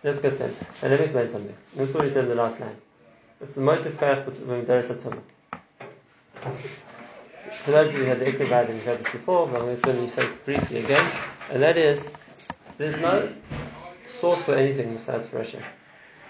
Let's 0.03 0.21
get 0.21 0.35
sent. 0.35 0.57
And 0.83 0.91
let 0.91 1.01
me 1.01 1.05
explain 1.05 1.29
something. 1.29 1.57
That's 1.77 1.93
what 1.95 2.05
we 2.05 2.11
said 2.11 2.25
in 2.25 2.31
the 2.31 2.37
last 2.37 2.61
line. 2.61 2.77
It's 3.41 3.55
the 3.55 3.61
most 3.61 3.87
of 3.87 3.99
between 3.99 4.65
Doris 4.65 4.91
and 4.91 5.01
Tumah. 5.01 5.23
For 7.53 7.71
those 7.73 7.89
of 7.89 7.95
you 7.95 8.01
who 8.01 8.07
had 8.07 8.21
the 8.21 8.27
Ikra 8.27 8.49
guide, 8.49 8.69
we've 8.69 8.85
heard 8.85 9.01
this 9.01 9.13
before, 9.13 9.47
but 9.47 9.61
I'm 9.61 9.67
going 9.67 9.77
to 9.77 10.09
say 10.09 10.25
it 10.25 10.45
briefly 10.45 10.79
again, 10.85 11.13
and 11.51 11.63
that 11.63 11.77
is, 11.77 12.11
there's 12.79 12.99
no 13.01 13.33
source 14.07 14.43
for 14.43 14.55
anything 14.55 14.95
besides 14.95 15.33
Russia. 15.33 15.63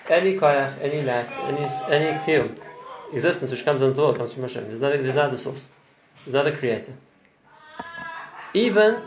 Any 0.09 0.37
koyach, 0.37 0.81
any 0.81 1.03
life, 1.03 1.31
any 1.43 1.69
any 1.95 2.19
kiyum, 2.25 2.59
existence 3.13 3.51
which 3.51 3.65
comes 3.65 3.81
into 3.81 3.95
the 3.95 4.03
world 4.03 4.17
comes 4.17 4.35
from 4.35 4.43
Hashem. 4.43 4.67
There's 4.67 4.81
nothing. 4.81 5.03
there's 5.05 5.15
not 5.15 5.27
other 5.27 5.39
source. 5.39 5.69
There's 6.25 6.35
no 6.35 6.41
other 6.41 6.57
creator. 6.57 6.93
Even, 8.53 9.03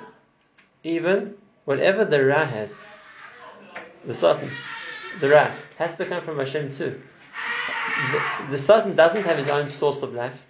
even 0.83 1.35
whatever 1.65 2.05
the 2.05 2.25
Ra 2.25 2.45
has, 2.45 2.77
the 4.05 4.15
Satan, 4.15 4.49
the 5.19 5.29
Ra, 5.29 5.51
has 5.77 5.97
to 5.97 6.05
come 6.05 6.23
from 6.23 6.39
Hashem 6.39 6.73
too. 6.73 7.01
The, 8.11 8.21
the 8.51 8.59
Satan 8.59 8.95
doesn't 8.95 9.23
have 9.23 9.37
his 9.37 9.49
own 9.49 9.67
source 9.67 10.01
of 10.01 10.13
life. 10.13 10.45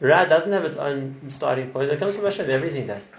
Ra 0.00 0.24
doesn't 0.26 0.52
have 0.52 0.64
its 0.64 0.76
own 0.76 1.16
starting 1.30 1.70
point. 1.70 1.90
It 1.90 1.98
comes 1.98 2.14
from 2.14 2.24
Hashem. 2.26 2.50
Everything 2.50 2.86
does. 2.86 3.12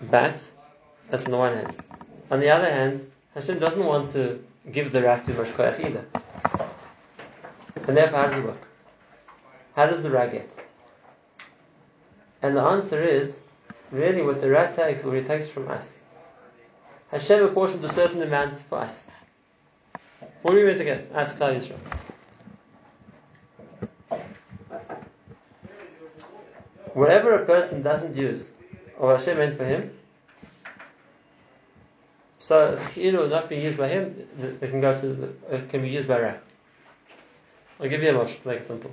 But 0.00 0.42
that's 1.10 1.24
on 1.26 1.30
the 1.30 1.36
one 1.36 1.56
hand. 1.56 1.76
On 2.30 2.40
the 2.40 2.50
other 2.50 2.70
hand, 2.70 3.06
Hashem 3.34 3.58
doesn't 3.58 3.84
want 3.84 4.10
to 4.12 4.42
give 4.72 4.92
the 4.92 5.02
Ra 5.02 5.16
too 5.16 5.34
much 5.34 5.48
koyach 5.48 5.84
either. 5.84 6.04
And 7.86 7.96
therefore, 7.96 8.18
how 8.20 8.28
does 8.28 8.38
it 8.38 8.44
work? 8.44 8.67
How 9.78 9.86
does 9.86 10.02
the 10.02 10.10
Ra 10.10 10.26
get? 10.26 10.50
And 12.42 12.56
the 12.56 12.62
answer 12.62 13.00
is 13.00 13.38
really 13.92 14.22
what 14.22 14.40
the 14.40 14.50
Ra 14.50 14.66
takes, 14.72 15.04
or 15.04 15.14
he 15.14 15.22
takes 15.22 15.48
from 15.48 15.68
us. 15.68 16.00
Hashem 17.12 17.44
apportioned 17.44 17.84
a 17.84 17.92
certain 17.92 18.20
amount 18.20 18.56
for 18.56 18.78
us. 18.78 19.06
What 20.42 20.54
are 20.54 20.56
we 20.56 20.64
going 20.64 20.78
to 20.78 20.82
get? 20.82 21.08
Ask 21.14 21.38
Klal 21.38 21.54
Yisrael. 21.54 21.78
Whatever 26.94 27.34
a 27.34 27.46
person 27.46 27.82
doesn't 27.82 28.16
use, 28.16 28.50
or 28.98 29.16
Hashem 29.16 29.38
meant 29.38 29.56
for 29.56 29.64
him, 29.64 29.96
so 32.40 32.76
Ki'ilu 32.94 33.30
not 33.30 33.48
being 33.48 33.62
used 33.62 33.78
by 33.78 33.86
him, 33.86 34.26
it 34.60 34.70
can 34.72 34.80
go 34.80 34.98
to 34.98 35.36
it 35.52 35.54
uh, 35.54 35.70
can 35.70 35.82
be 35.82 35.88
used 35.88 36.08
by 36.08 36.20
Ra. 36.20 36.34
I'll 37.78 37.88
give 37.88 38.02
you 38.02 38.10
a 38.10 38.14
mush 38.14 38.40
to 38.40 38.48
make 38.48 38.58
it 38.62 38.66
simple. 38.66 38.92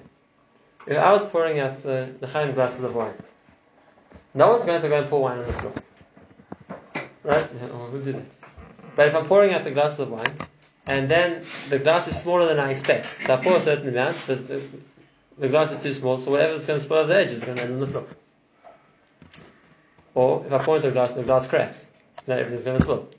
If 0.88 0.98
I 0.98 1.12
was 1.12 1.26
pouring 1.26 1.60
out 1.60 1.84
uh, 1.86 2.08
the 2.20 2.28
Chaim 2.28 2.54
glasses 2.54 2.84
of 2.84 2.96
wine, 2.96 3.14
no 4.34 4.50
one's 4.52 4.66
going 4.66 4.82
to 4.82 4.88
go 4.88 5.00
and 5.00 5.10
pour 5.10 5.22
wine 5.22 5.40
on 5.40 5.46
the 5.46 5.54
floor. 5.54 5.74
Right? 7.24 7.48
Oh, 7.74 7.88
who 7.88 8.04
did 8.04 8.16
that? 8.18 8.26
But 8.96 9.08
if 9.08 9.16
I'm 9.16 9.26
pouring 9.26 9.54
out 9.54 9.64
the 9.64 9.72
glasses 9.72 10.00
of 10.00 10.12
wine, 10.12 10.38
and 10.86 11.10
then 11.10 11.42
the 11.70 11.80
glass 11.80 12.08
is 12.08 12.22
smaller 12.22 12.46
than 12.46 12.60
I 12.60 12.72
expect, 12.72 13.24
so 13.24 13.34
I 13.34 13.44
pour 13.44 13.58
a 13.58 13.62
certain 13.62 13.90
amount, 13.90 14.24
but 14.28 14.48
the, 14.48 14.62
the 15.40 15.50
glass 15.50 15.72
is 15.72 15.82
too 15.82 15.94
small, 15.94 16.20
so 16.20 16.32
whatever's 16.32 16.68
going 16.68 16.80
to 16.80 16.86
spoil 16.86 17.08
the 17.08 17.16
edge 17.16 17.32
is 17.32 17.44
going 17.44 17.58
to 17.58 17.64
end 17.64 17.74
on 17.74 17.80
the 17.80 17.88
floor. 17.88 18.06
Or 20.14 20.46
if 20.46 20.54
I 20.54 20.64
pour 20.64 20.76
into 20.76 20.90
a 20.90 20.92
glass, 20.92 21.12
the 21.12 21.24
glass 21.24 21.48
cracks, 21.48 21.92
so 22.20 22.34
now 22.34 22.40
everything's 22.40 22.64
going 22.64 22.78
to 22.78 22.84
spill. 22.84 23.10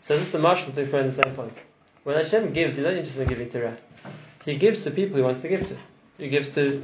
So 0.00 0.14
this 0.14 0.22
is 0.22 0.32
the 0.32 0.38
marshal 0.38 0.72
to 0.72 0.80
explain 0.80 1.06
the 1.06 1.12
same 1.12 1.34
point. 1.34 1.52
When 2.04 2.16
Hashem 2.16 2.52
gives, 2.52 2.76
He's 2.76 2.84
not 2.84 2.94
interested 2.94 3.22
in 3.22 3.28
giving 3.28 3.48
to 3.48 3.64
Ra. 3.64 3.72
He 4.44 4.56
gives 4.56 4.82
to 4.82 4.90
people 4.90 5.16
He 5.16 5.22
wants 5.22 5.40
to 5.42 5.48
give 5.48 5.66
to. 5.66 5.76
He 6.18 6.28
gives 6.28 6.54
to 6.54 6.82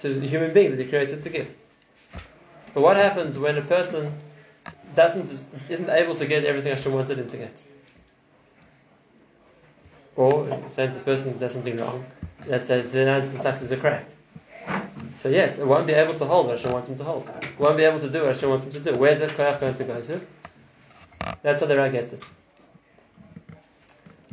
to 0.00 0.14
the 0.14 0.26
human 0.26 0.52
beings 0.52 0.76
that 0.76 0.82
He 0.82 0.88
created 0.88 1.22
to 1.22 1.28
give. 1.28 1.54
But 2.74 2.82
what 2.82 2.96
happens 2.96 3.38
when 3.38 3.58
a 3.58 3.62
person 3.62 4.12
doesn't 4.94 5.30
isn't 5.68 5.90
able 5.90 6.14
to 6.16 6.26
get 6.26 6.44
everything 6.44 6.72
Hashem 6.72 6.92
wanted 6.92 7.18
him 7.18 7.28
to 7.28 7.36
get? 7.36 7.62
Or 10.16 10.44
in 10.48 10.50
the 10.50 10.86
the 10.86 11.00
person 11.00 11.38
does 11.38 11.54
something 11.54 11.76
wrong, 11.76 12.04
let's 12.46 12.66
say 12.66 12.82
there's 12.82 13.72
a 13.72 13.76
crack. 13.76 14.04
So 15.14 15.28
yes, 15.28 15.58
it 15.58 15.66
won't 15.66 15.86
be 15.86 15.92
able 15.92 16.14
to 16.14 16.24
hold 16.24 16.46
what 16.46 16.56
Hashem 16.56 16.72
wants 16.72 16.88
him 16.88 16.96
to 16.96 17.04
hold. 17.04 17.28
It 17.42 17.58
won't 17.58 17.76
be 17.76 17.84
able 17.84 18.00
to 18.00 18.08
do 18.08 18.20
what 18.20 18.34
Hashem 18.34 18.48
wants 18.48 18.64
him 18.64 18.72
to 18.72 18.80
do. 18.80 18.96
Where's 18.96 19.20
that 19.20 19.30
koyach 19.30 19.60
going 19.60 19.74
to 19.74 19.84
go 19.84 20.00
to? 20.02 20.20
That's 21.42 21.60
how 21.60 21.66
the 21.66 21.76
Ra 21.76 21.88
gets 21.88 22.12
it. 22.12 22.24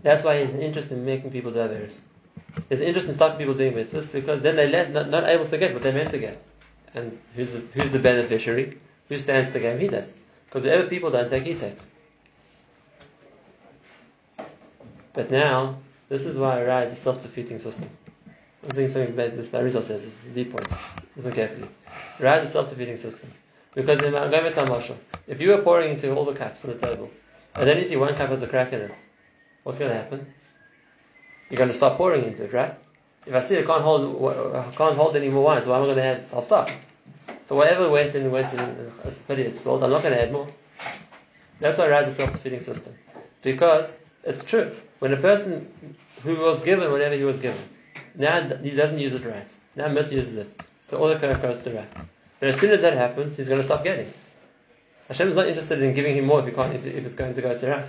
That's 0.02 0.24
why 0.24 0.40
he's 0.40 0.54
interested 0.54 0.98
in 0.98 1.06
making 1.06 1.32
people 1.32 1.52
do 1.52 1.60
Averis. 1.60 2.02
He's 2.70 2.82
interested 2.82 3.12
in 3.12 3.16
stopping 3.16 3.38
people 3.38 3.54
doing 3.54 3.74
mitzvahs 3.74 4.12
because 4.12 4.42
then 4.42 4.56
they're 4.56 4.90
not, 4.90 5.10
not 5.10 5.24
able 5.26 5.46
to 5.48 5.58
get 5.58 5.74
what 5.74 5.84
they're 5.84 5.94
meant 5.94 6.12
to 6.12 6.18
get. 6.18 6.44
And 6.94 7.18
who's 7.36 7.52
the, 7.52 7.60
who's 7.60 7.92
the 7.92 8.00
beneficiary? 8.00 8.78
Who 9.10 9.20
stands 9.20 9.54
to 9.54 9.60
gain? 9.60 9.80
He 9.80 9.88
does. 9.88 10.16
Because 10.46 10.64
whatever 10.64 10.88
people 10.88 11.12
don't 11.12 11.30
take, 11.30 11.44
he 11.44 11.56
takes. 11.56 11.90
But 15.14 15.32
now, 15.32 15.78
this 16.10 16.26
is 16.26 16.38
why 16.38 16.64
Ra 16.64 16.80
is 16.80 16.94
a 16.94 16.96
self-defeating 16.96 17.60
system. 17.60 17.90
I'm 18.64 18.74
saying 18.74 18.90
something 18.90 19.16
bad. 19.16 19.38
This 19.38 19.50
Arizal 19.50 19.84
says 19.84 20.04
this 20.04 20.06
is 20.06 20.22
the 20.22 20.44
deep 20.44 20.52
point. 20.52 20.68
Listen 21.16 21.34
carefully. 21.34 21.68
Ra 22.20 22.36
is 22.36 22.50
a 22.50 22.52
self-defeating 22.52 22.98
system. 22.98 23.32
Because 23.74 24.02
in 24.02 24.14
HaMashal, 24.14 24.96
if 25.28 25.42
you 25.42 25.54
are 25.54 25.62
pouring 25.62 25.92
into 25.92 26.14
all 26.16 26.26
the 26.26 26.34
cups 26.34 26.66
on 26.66 26.72
the 26.72 26.80
table, 26.80 27.12
and 27.56 27.68
then 27.68 27.78
you 27.78 27.86
see 27.86 27.96
one 27.96 28.14
cup 28.16 28.30
has 28.30 28.42
a 28.42 28.48
crack 28.48 28.74
in 28.74 28.82
it, 28.82 28.94
what's 29.64 29.80
going 29.80 29.92
to 29.92 29.98
happen? 29.98 30.26
You're 31.50 31.58
going 31.58 31.70
to 31.70 31.76
stop 31.76 31.98
pouring 31.98 32.24
into 32.26 32.44
it, 32.44 32.54
right? 32.54 32.76
If 33.26 33.34
I 33.34 33.42
see 33.42 33.60
I 33.60 33.64
can't 33.64 33.82
hold, 33.82 34.36
I 34.56 34.72
can't 34.72 34.96
hold 34.96 35.16
any 35.16 35.30
more 35.30 35.44
wine, 35.44 35.62
so 35.62 35.70
what 35.70 35.78
am 35.78 35.84
I 35.84 35.86
going 35.86 35.98
to 35.98 36.04
add? 36.04 36.26
I'll 36.34 36.42
stop. 36.42 36.70
So 37.48 37.56
whatever 37.56 37.90
went 37.90 38.16
in, 38.16 38.30
went 38.32 38.54
in, 38.54 38.92
it's 39.06 39.22
pity 39.22 39.44
it's 39.44 39.60
spilled, 39.60 39.84
I'm 39.84 39.90
not 39.90 40.02
going 40.02 40.14
to 40.14 40.22
add 40.22 40.32
more. 40.32 40.48
That's 41.60 41.78
why 41.78 41.90
Ra 41.90 42.00
is 42.00 42.10
a 42.10 42.12
self-defeating 42.12 42.62
system. 42.62 42.94
Because 43.42 43.98
it's 44.24 44.44
true. 44.44 44.76
When 45.00 45.14
a 45.14 45.18
person 45.18 45.72
who 46.24 46.38
was 46.38 46.62
given 46.62 46.92
whatever 46.92 47.16
he 47.16 47.24
was 47.24 47.40
given, 47.40 47.62
now 48.16 48.42
he 48.62 48.72
doesn't 48.72 49.00
use 49.00 49.14
it 49.14 49.26
right, 49.26 49.54
now 49.76 49.88
misuses 49.88 50.36
it, 50.38 50.56
so 50.82 50.98
all 50.98 51.08
the 51.08 51.18
credit 51.18 51.42
goes 51.42 51.60
to 51.62 51.72
Ra. 51.72 51.84
But 52.40 52.50
as 52.50 52.60
soon 52.60 52.72
as 52.72 52.82
that 52.82 52.94
happens, 52.94 53.38
he's 53.38 53.50
going 53.50 53.62
to 53.62 53.66
stop 53.66 53.84
getting. 53.84 54.12
Hashem 55.08 55.30
is 55.30 55.36
not 55.36 55.48
interested 55.48 55.82
in 55.82 55.94
giving 55.94 56.16
him 56.16 56.26
more 56.26 56.40
if, 56.40 56.48
he 56.48 56.52
can't, 56.52 56.74
if, 56.74 56.86
if 56.86 57.06
it's 57.06 57.16
going 57.16 57.34
to 57.34 57.42
go 57.42 57.58
to 57.58 57.70
Ra. 57.70 57.84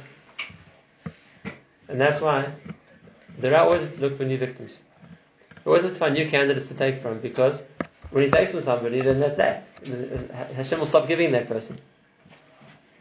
And 1.88 2.01
that's 2.01 2.21
why 2.21 2.53
the 3.38 3.51
Ra 3.51 3.64
always 3.64 3.81
has 3.81 3.96
to 3.96 4.03
look 4.03 4.16
for 4.16 4.24
new 4.24 4.38
victims. 4.38 4.83
He 5.51 5.66
always 5.66 5.83
has 5.83 5.92
to 5.92 5.98
find 5.98 6.14
new 6.14 6.29
candidates 6.29 6.68
to 6.68 6.74
take 6.74 6.98
from 6.98 7.18
because 7.20 7.66
when 8.11 8.24
he 8.24 8.31
takes 8.31 8.53
from 8.53 8.62
somebody, 8.62 9.01
then 9.01 9.20
that's 9.20 9.37
that. 9.37 10.53
Hashem 10.55 10.79
will 10.79 10.87
stop 10.87 11.09
giving 11.09 11.33
that 11.33 11.48
person. 11.48 11.79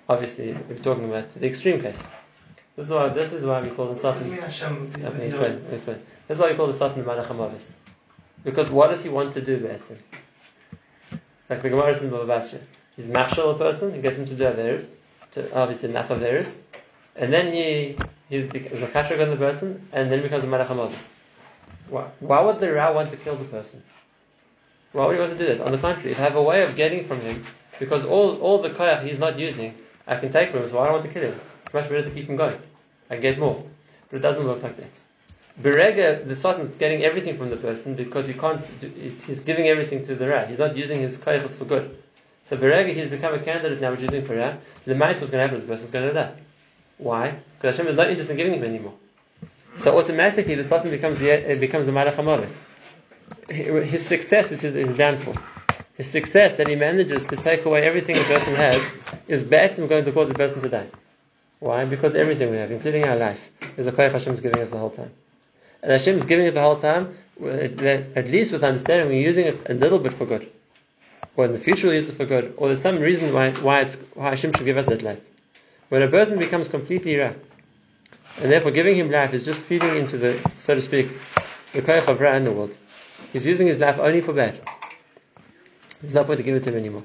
Obviously, 0.09 0.53
we're 0.53 0.77
talking 0.77 1.05
about 1.05 1.29
the 1.29 1.47
extreme 1.47 1.81
case. 1.81 2.03
This 2.75 2.87
is 2.87 2.91
why 2.91 3.09
this 3.09 3.33
is 3.33 3.43
why 3.43 3.61
we 3.61 3.69
call 3.69 3.87
the 3.87 3.95
Satan. 3.95 4.29
Me 4.29 4.37
explain. 4.37 5.65
Explain. 5.71 5.97
This 6.27 6.37
is 6.37 6.39
why 6.39 6.51
we 6.51 6.55
call 6.55 6.67
the 6.67 6.73
Satan 6.73 7.03
the 7.03 7.09
Malach. 7.09 7.71
Because 8.43 8.69
what 8.69 8.89
does 8.89 9.03
he 9.03 9.09
want 9.09 9.33
to 9.33 9.41
do, 9.41 9.59
Be'etzim? 9.59 9.97
Like 11.49 11.61
the 11.61 11.69
Gemara 11.69 11.97
in 11.97 12.09
Baba 12.09 12.25
Basra. 12.25 12.59
He's 12.95 13.07
mashal 13.07 13.55
a 13.55 13.57
person, 13.57 13.93
he 13.93 14.01
gets 14.01 14.17
him 14.17 14.25
to 14.25 14.35
do 14.35 14.43
Averis, 14.43 14.95
to 15.31 15.55
obviously 15.55 15.89
enough 15.89 16.09
Averis, 16.09 16.55
and 17.15 17.31
then 17.31 17.53
he 17.53 17.95
he's 18.29 18.43
Makashak 18.43 19.21
on 19.21 19.29
the 19.29 19.37
person, 19.37 19.87
and 19.91 20.11
then 20.11 20.21
becomes 20.21 20.43
a 20.43 20.47
Malach. 20.47 20.91
Why? 21.89 22.03
Why 22.19 22.41
would 22.41 22.59
the 22.59 22.71
Ra 22.71 22.91
want 22.93 23.11
to 23.11 23.17
kill 23.17 23.35
the 23.35 23.45
person? 23.45 23.81
Why 24.91 25.05
would 25.05 25.15
he 25.15 25.19
want 25.19 25.33
to 25.33 25.37
do 25.37 25.45
that? 25.45 25.61
On 25.61 25.71
the 25.71 25.77
contrary, 25.77 26.11
if 26.11 26.19
I 26.19 26.23
have 26.23 26.35
a 26.35 26.43
way 26.43 26.63
of 26.63 26.75
getting 26.75 27.05
from 27.05 27.19
him, 27.21 27.43
because 27.79 28.05
all, 28.05 28.37
all 28.37 28.61
the 28.61 28.69
koyach 28.69 29.03
he's 29.03 29.19
not 29.19 29.37
using, 29.37 29.75
I 30.05 30.15
can 30.15 30.31
take 30.31 30.49
from 30.49 30.63
him, 30.63 30.69
so 30.69 30.79
I 30.79 30.85
don't 30.85 30.93
want 30.93 31.05
to 31.05 31.11
kill 31.11 31.23
him. 31.23 31.39
It's 31.65 31.73
much 31.73 31.89
better 31.89 32.03
to 32.03 32.09
keep 32.09 32.27
him 32.27 32.35
going. 32.35 32.57
I 33.09 33.15
can 33.15 33.21
get 33.21 33.39
more. 33.39 33.63
But 34.09 34.17
it 34.17 34.21
doesn't 34.21 34.45
work 34.45 34.63
like 34.63 34.77
that. 34.77 35.01
Berega, 35.61 36.27
the 36.27 36.35
Satan 36.35 36.61
is 36.67 36.75
getting 36.75 37.03
everything 37.03 37.37
from 37.37 37.49
the 37.49 37.57
person 37.57 37.95
because 37.95 38.27
he 38.27 38.33
can't 38.33 38.79
do, 38.79 38.89
he's, 38.89 39.23
he's 39.23 39.41
giving 39.41 39.67
everything 39.67 40.03
to 40.03 40.15
the 40.15 40.27
Ra. 40.27 40.45
He's 40.45 40.59
not 40.59 40.77
using 40.77 40.99
his 40.99 41.17
koyachos 41.17 41.57
for 41.57 41.65
good. 41.65 41.97
So 42.43 42.57
Berega, 42.57 42.93
he's 42.93 43.09
become 43.09 43.33
a 43.33 43.39
candidate 43.39 43.81
now 43.81 43.91
which 43.91 44.01
is 44.01 44.11
using 44.11 44.25
for 44.25 44.35
Ra. 44.35 44.53
The 44.85 44.95
mice 44.95 45.19
what's 45.19 45.31
going 45.31 45.43
to 45.43 45.47
happen 45.47 45.59
the 45.59 45.73
person's 45.73 45.91
going 45.91 46.07
to 46.07 46.13
die. 46.13 46.33
Why? 46.97 47.35
Because 47.55 47.77
Hashem 47.77 47.91
is 47.91 47.97
not 47.97 48.09
interested 48.09 48.33
in 48.33 48.37
giving 48.37 48.53
him 48.53 48.63
anymore. 48.63 48.93
So 49.75 49.97
automatically 49.97 50.55
the 50.55 50.63
Satan 50.63 50.89
becomes 50.89 51.19
the 51.19 51.29
it 51.29 51.59
becomes 51.59 51.85
the 51.85 51.91
Malach 51.91 52.13
HaMavis. 52.13 52.59
His 53.83 54.05
success 54.05 54.51
is 54.51 54.61
his, 54.61 54.73
his 54.73 54.97
downfall. 54.97 55.35
His 55.95 56.09
success 56.09 56.55
that 56.55 56.67
he 56.67 56.75
manages 56.75 57.25
to 57.25 57.35
take 57.35 57.65
away 57.65 57.83
everything 57.83 58.17
a 58.17 58.23
person 58.23 58.55
has 58.55 58.81
is 59.27 59.43
better 59.43 59.85
going 59.87 60.05
to 60.05 60.11
cause 60.11 60.27
the 60.27 60.33
person 60.33 60.61
to 60.61 60.69
die. 60.69 60.87
Why? 61.59 61.85
Because 61.85 62.15
everything 62.15 62.51
we 62.51 62.57
have, 62.57 62.71
including 62.71 63.05
our 63.05 63.15
life, 63.15 63.49
is 63.77 63.87
a 63.87 63.91
koyach 63.91 64.11
Hashem 64.11 64.33
is 64.33 64.41
giving 64.41 64.61
us 64.61 64.69
the 64.69 64.77
whole 64.77 64.91
time. 64.91 65.11
And 65.81 65.91
Hashem 65.91 66.17
is 66.17 66.25
giving 66.25 66.45
it 66.45 66.53
the 66.53 66.61
whole 66.61 66.75
time, 66.75 67.15
uh, 67.41 67.47
at 67.47 68.27
least 68.27 68.51
with 68.51 68.63
understanding 68.63 69.07
we're 69.07 69.21
using 69.21 69.45
it 69.45 69.69
a 69.69 69.73
little 69.73 69.99
bit 69.99 70.13
for 70.13 70.25
good. 70.25 70.49
Or 71.35 71.45
in 71.45 71.51
the 71.51 71.59
future 71.59 71.87
we'll 71.87 71.95
use 71.95 72.09
it 72.09 72.13
for 72.13 72.25
good. 72.25 72.53
Or 72.57 72.67
there's 72.67 72.81
some 72.81 72.99
reason 72.99 73.33
why, 73.33 73.51
why, 73.53 73.85
why 74.13 74.29
Hashem 74.31 74.53
should 74.53 74.65
give 74.65 74.77
us 74.77 74.87
that 74.87 75.01
life. 75.01 75.21
When 75.89 76.01
a 76.01 76.07
person 76.07 76.37
becomes 76.37 76.69
completely 76.69 77.17
ra, 77.17 77.33
and 78.41 78.51
therefore 78.51 78.71
giving 78.71 78.95
him 78.95 79.09
life 79.09 79.33
is 79.33 79.45
just 79.45 79.65
feeding 79.65 79.95
into 79.95 80.17
the, 80.17 80.51
so 80.59 80.75
to 80.75 80.81
speak, 80.81 81.09
the 81.73 81.81
koyach 81.81 82.07
of 82.07 82.19
ra 82.19 82.35
in 82.35 82.43
the 82.43 82.51
world. 82.51 82.77
He's 83.33 83.47
using 83.47 83.67
his 83.67 83.79
life 83.79 83.99
only 83.99 84.21
for 84.21 84.33
bad. 84.33 84.59
There's 86.01 86.13
no 86.13 86.23
point 86.23 86.37
to 86.37 86.43
give 86.43 86.55
it 86.55 86.63
to 86.63 86.69
him 86.69 86.77
anymore. 86.77 87.03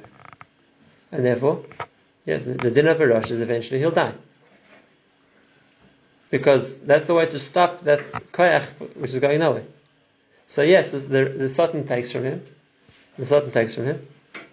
And 1.10 1.24
therefore, 1.24 1.64
yes, 2.26 2.44
the, 2.44 2.70
din 2.70 2.88
of 2.88 3.00
a 3.00 3.06
rush 3.06 3.30
is 3.30 3.40
eventually 3.40 3.78
he'll 3.78 3.90
die 3.90 4.14
because 6.32 6.80
that's 6.80 7.06
the 7.06 7.14
way 7.14 7.26
to 7.26 7.38
stop 7.38 7.82
that 7.82 8.00
koyach 8.32 8.64
which 8.96 9.12
is 9.12 9.20
going 9.20 9.38
nowhere. 9.38 9.64
So 10.48 10.62
yes, 10.62 10.90
the, 10.90 10.98
the, 10.98 11.84
takes 11.86 12.10
from 12.10 12.24
him, 12.24 12.42
the 13.16 13.26
Satan 13.26 13.52
takes 13.52 13.74
from 13.74 13.84
him, 13.84 14.06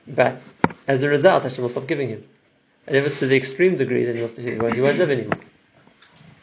but 0.07 0.41
as 0.87 1.01
a 1.03 1.09
result, 1.09 1.43
Hashem 1.43 1.63
will 1.63 1.69
stop 1.69 1.87
giving 1.87 2.09
him. 2.09 2.23
And 2.89 2.97
if 2.97 3.05
it's 3.05 3.19
to 3.19 3.27
the 3.27 3.37
extreme 3.37 3.77
degree, 3.77 4.03
then 4.03 4.17
he, 4.17 4.21
won't, 4.57 4.75
live 4.75 5.09
anymore. 5.09 5.39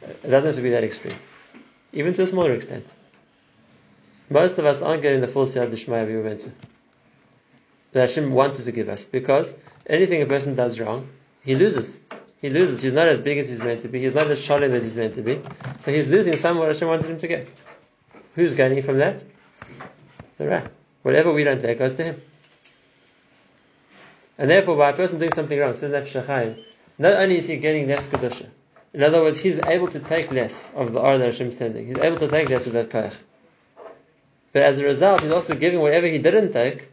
It 0.00 0.30
doesn't 0.30 0.46
have 0.46 0.56
to 0.56 0.62
be 0.62 0.70
that 0.70 0.84
extreme, 0.84 1.18
even 1.92 2.14
to 2.14 2.22
a 2.22 2.26
smaller 2.26 2.52
extent. 2.52 2.90
Most 4.30 4.56
of 4.56 4.64
us 4.64 4.80
aren't 4.80 5.02
getting 5.02 5.20
the 5.20 5.28
full 5.28 5.44
Siyata 5.44 5.70
Dishmaya 5.70 6.06
we 6.06 6.22
went 6.22 6.40
to. 6.40 6.52
That 7.92 8.08
Hashem 8.08 8.32
wanted 8.32 8.64
to 8.64 8.72
give 8.72 8.88
us, 8.88 9.04
because 9.04 9.54
anything 9.86 10.22
a 10.22 10.26
person 10.26 10.54
does 10.54 10.80
wrong, 10.80 11.08
he 11.44 11.54
loses 11.54 12.00
he 12.40 12.50
loses. 12.50 12.82
He's 12.82 12.92
not 12.92 13.08
as 13.08 13.18
big 13.18 13.38
as 13.38 13.48
he's 13.48 13.60
meant 13.60 13.80
to 13.80 13.88
be. 13.88 14.00
He's 14.00 14.14
not 14.14 14.26
as 14.28 14.40
shalom 14.40 14.72
as 14.72 14.82
he's 14.84 14.96
meant 14.96 15.14
to 15.14 15.22
be. 15.22 15.40
So 15.80 15.92
he's 15.92 16.08
losing 16.08 16.36
some 16.36 16.58
what 16.58 16.68
Hashem 16.68 16.86
wanted 16.86 17.06
him 17.06 17.18
to 17.18 17.26
get. 17.26 17.48
Who's 18.34 18.54
gaining 18.54 18.82
from 18.82 18.98
that? 18.98 19.24
The 20.36 20.48
Ra. 20.48 20.62
Whatever 21.02 21.32
we 21.32 21.44
don't 21.44 21.60
take 21.60 21.78
goes 21.78 21.94
to 21.94 22.04
him. 22.04 22.20
And 24.38 24.50
therefore, 24.50 24.76
by 24.76 24.90
a 24.90 24.92
person 24.92 25.18
doing 25.18 25.32
something 25.32 25.58
wrong, 25.58 25.74
says 25.74 25.90
Nefesh 25.90 26.64
not 26.98 27.14
only 27.14 27.38
is 27.38 27.46
he 27.46 27.56
getting 27.56 27.88
less 27.88 28.06
kedusha, 28.06 28.46
in 28.96 29.02
other 29.02 29.20
words, 29.20 29.38
he's 29.38 29.60
able 29.66 29.88
to 29.88 30.00
take 30.00 30.30
less 30.30 30.72
of 30.74 30.94
the 30.94 31.00
Ar 31.00 31.18
that 31.18 31.26
Hashem's 31.26 31.58
sending. 31.58 31.86
He's 31.86 31.98
able 31.98 32.16
to 32.18 32.28
take 32.28 32.48
less 32.48 32.66
of 32.66 32.72
that 32.72 32.88
koyach. 32.88 33.14
But 34.54 34.62
as 34.62 34.78
a 34.78 34.84
result, 34.84 35.20
he's 35.20 35.30
also 35.30 35.54
giving 35.54 35.80
whatever 35.80 36.06
he 36.06 36.16
didn't 36.16 36.52
take, 36.52 36.88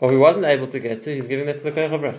or 0.00 0.10
he 0.10 0.16
wasn't 0.16 0.46
able 0.46 0.66
to 0.68 0.78
get 0.78 1.02
to, 1.02 1.14
he's 1.14 1.26
giving 1.26 1.44
that 1.44 1.58
to 1.58 1.64
the 1.64 1.72
koyach 1.72 1.92
of 1.92 2.02
Ra. 2.02 2.14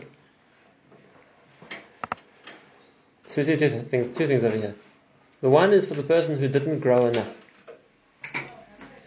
So 3.27 3.37
we 3.37 3.43
see 3.43 3.57
two 3.57 3.69
things, 3.69 4.15
two 4.15 4.27
things 4.27 4.43
over 4.43 4.55
here. 4.55 4.75
The 5.41 5.49
one 5.49 5.73
is 5.73 5.87
for 5.87 5.95
the 5.95 6.03
person 6.03 6.37
who 6.37 6.47
didn't 6.47 6.79
grow 6.79 7.07
enough. 7.07 7.35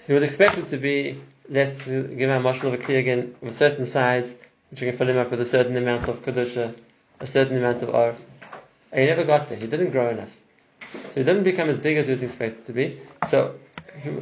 He 0.08 0.12
was 0.12 0.24
expected 0.24 0.68
to 0.68 0.76
be, 0.76 1.20
let's 1.48 1.84
give 1.84 2.30
our 2.30 2.40
marshal 2.40 2.72
of 2.72 2.80
a 2.80 2.82
kli 2.82 2.98
again, 2.98 3.36
of 3.42 3.48
a 3.48 3.52
certain 3.52 3.86
size, 3.86 4.36
which 4.72 4.80
you 4.80 4.88
can 4.88 4.96
fill 4.96 5.11
him 5.11 5.18
up 5.18 5.30
with 5.30 5.40
a 5.42 5.46
certain 5.46 5.76
amount 5.76 6.08
of 6.08 6.24
kedusha, 6.24 6.74
a 7.20 7.26
certain 7.26 7.58
amount 7.58 7.82
of 7.82 7.94
ar. 7.94 8.14
And 8.90 9.00
he 9.02 9.06
never 9.06 9.24
got 9.24 9.50
there. 9.50 9.58
He 9.58 9.66
didn't 9.66 9.90
grow 9.90 10.08
enough. 10.08 10.35
So 10.80 11.12
he 11.20 11.24
didn't 11.24 11.44
become 11.44 11.68
as 11.68 11.78
big 11.78 11.98
as 11.98 12.06
he 12.06 12.14
was 12.14 12.22
expected 12.22 12.64
to 12.66 12.72
be. 12.72 12.98
So 13.28 13.54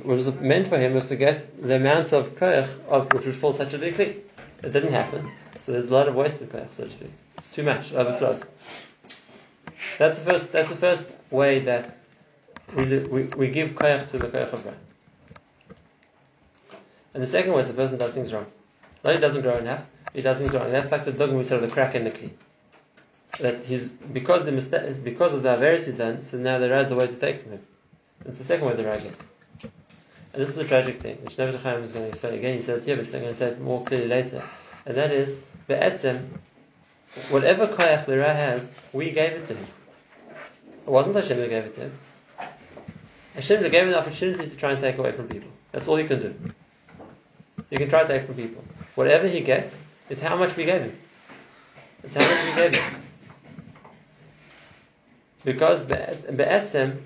what 0.03 0.17
was 0.17 0.35
meant 0.41 0.67
for 0.67 0.77
him 0.77 0.95
was 0.95 1.07
to 1.09 1.17
get 1.17 1.63
the 1.63 1.77
amount 1.77 2.13
of 2.13 2.35
koyach 2.35 2.69
of 2.89 3.13
which 3.13 3.27
would 3.27 3.37
fall 3.37 3.53
such 3.53 3.75
a 3.75 3.79
big 3.79 3.95
kli. 3.95 4.17
It 4.65 4.73
didn't 4.73 4.93
happen. 4.93 5.31
So 5.63 5.71
there's 5.71 5.87
a 5.87 5.93
lot 5.93 6.09
of 6.09 6.17
wasted 6.17 6.51
koyach, 6.51 6.73
so 6.73 6.85
to 6.87 6.91
speak. 6.91 7.13
It's 7.39 7.53
too 7.53 7.63
much, 7.63 7.95
overflows. 7.95 8.45
That's 9.99 10.19
the 10.19 10.33
first. 10.33 10.53
That's 10.53 10.69
the 10.69 10.77
first 10.77 11.09
way 11.31 11.61
that 11.61 11.97
we, 12.75 12.99
we, 12.99 13.23
we 13.23 13.49
give 13.51 13.71
koyach 13.71 14.11
to 14.11 14.19
the 14.19 14.27
koyach 14.27 14.53
of 14.53 14.67
And 17.15 17.23
the 17.23 17.29
second 17.29 17.53
way 17.53 17.61
is 17.61 17.69
the 17.69 17.75
person 17.75 17.99
does 17.99 18.15
things 18.15 18.33
wrong. 18.33 18.47
Not 19.05 19.15
he 19.15 19.21
doesn't 19.21 19.43
grow 19.43 19.65
half, 19.65 19.87
he 20.13 20.23
does 20.23 20.39
things 20.39 20.53
wrong. 20.53 20.67
And 20.67 20.75
that's 20.75 20.91
like 20.91 21.05
the 21.05 21.13
dogma 21.13 21.39
we 21.39 21.45
said 21.45 21.63
of 21.63 21.69
the 21.69 21.75
crack 21.75 21.95
in 21.95 22.05
the 22.05 22.11
kli. 22.11 22.31
That 23.39 23.63
he's 23.63 23.85
because 23.85 24.45
the 24.45 24.53
mistake 24.53 25.05
because 25.05 25.33
of 25.33 25.43
the 25.43 25.57
averus 25.57 25.87
he's 25.87 25.95
done, 25.95 26.23
so 26.23 26.37
now 26.39 26.59
there 26.59 26.77
is 26.79 26.91
a 26.91 26.97
way 26.97 27.07
to 27.07 27.15
take 27.15 27.43
from 27.43 27.53
him. 27.53 27.63
It's 28.25 28.39
the 28.39 28.45
second 28.45 28.67
way 28.67 28.75
the 28.75 28.85
rag 28.85 29.03
gets. 29.03 29.31
And 30.33 30.43
this 30.43 30.51
is 30.51 30.59
a 30.59 30.65
tragic 30.65 31.01
thing, 31.01 31.17
which 31.23 31.37
Nefesh 31.37 31.59
HaChaim 31.59 31.83
is 31.83 31.93
going 31.93 32.05
to 32.05 32.09
explain 32.11 32.35
again. 32.35 32.57
He 32.57 32.63
said 32.63 32.79
it 32.79 32.85
here, 32.85 32.97
but 32.97 33.05
he's 33.05 33.13
going 33.13 33.25
to 33.25 33.35
say 33.35 33.49
it 33.49 33.61
more 33.61 33.85
clearly 33.85 34.09
later. 34.09 34.43
And 34.87 34.97
that 34.97 35.11
is, 35.11 35.39
Be'etzem, 35.67 36.25
whatever 37.31 37.67
koyach 37.67 38.07
the 38.07 38.19
Ra 38.19 38.33
has, 38.33 38.81
we 38.93 39.11
gave 39.11 39.33
it 39.33 39.47
to 39.47 39.55
him. 39.55 39.67
It 40.87 40.91
wasn't 40.91 41.17
Hashem 41.17 41.37
who 41.37 41.49
gave 41.49 41.65
it 41.65 41.75
to 41.75 41.81
him. 41.81 41.99
Hashem 43.35 43.63
gave 43.63 43.83
him 43.83 43.91
the 43.91 43.99
opportunity 43.99 44.49
to 44.49 44.57
try 44.57 44.73
and 44.73 44.81
take 44.81 44.99
away 44.99 45.13
from 45.13 45.29
people. 45.29 45.51
That's 45.73 45.89
all 45.89 45.99
you 45.99 46.07
can 46.07 46.21
do. 46.21 46.35
You 47.71 47.79
can 47.79 47.89
try 47.89 48.03
to 48.03 48.09
take 48.09 48.27
from 48.27 48.37
people. 48.37 48.65
Whatever 48.95 49.27
he 49.29 49.41
gets 49.41 49.85
is 50.11 50.21
how 50.21 50.37
much 50.37 50.55
we 50.57 50.67
gave 50.67 50.83
him. 50.83 50.99
It's 52.03 52.15
how 52.15 52.21
much 52.21 52.45
we 52.45 52.55
gave 52.63 52.75
him. 52.75 53.03
Because 55.45 55.85
Be'etzem, 55.85 56.99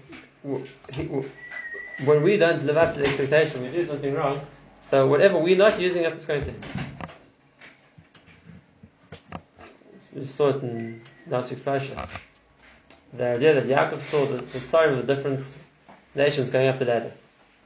when 0.42 2.22
we 2.22 2.36
don't 2.36 2.66
live 2.66 2.76
up 2.76 2.94
to 2.94 3.00
the 3.00 3.06
expectation, 3.06 3.62
we 3.62 3.70
do 3.70 3.86
something 3.86 4.12
wrong, 4.12 4.40
so 4.82 5.06
whatever 5.06 5.38
we're 5.38 5.56
not 5.56 5.80
using, 5.80 6.02
that's 6.02 6.14
what's 6.14 6.26
going 6.26 6.44
to. 6.44 6.52
We 10.16 10.24
saw 10.24 10.48
it 10.48 10.62
in 10.62 11.00
last 11.28 11.50
week's 11.50 11.90
the 13.16 13.26
idea 13.28 13.60
that 13.60 13.64
Yaakov 13.64 14.00
saw 14.00 14.24
the, 14.26 14.42
the 14.42 14.58
story 14.58 14.90
of 14.90 15.06
the 15.06 15.14
different 15.14 15.44
nations 16.14 16.50
going 16.50 16.68
up 16.68 16.78
the 16.78 16.84
ladder. 16.84 17.12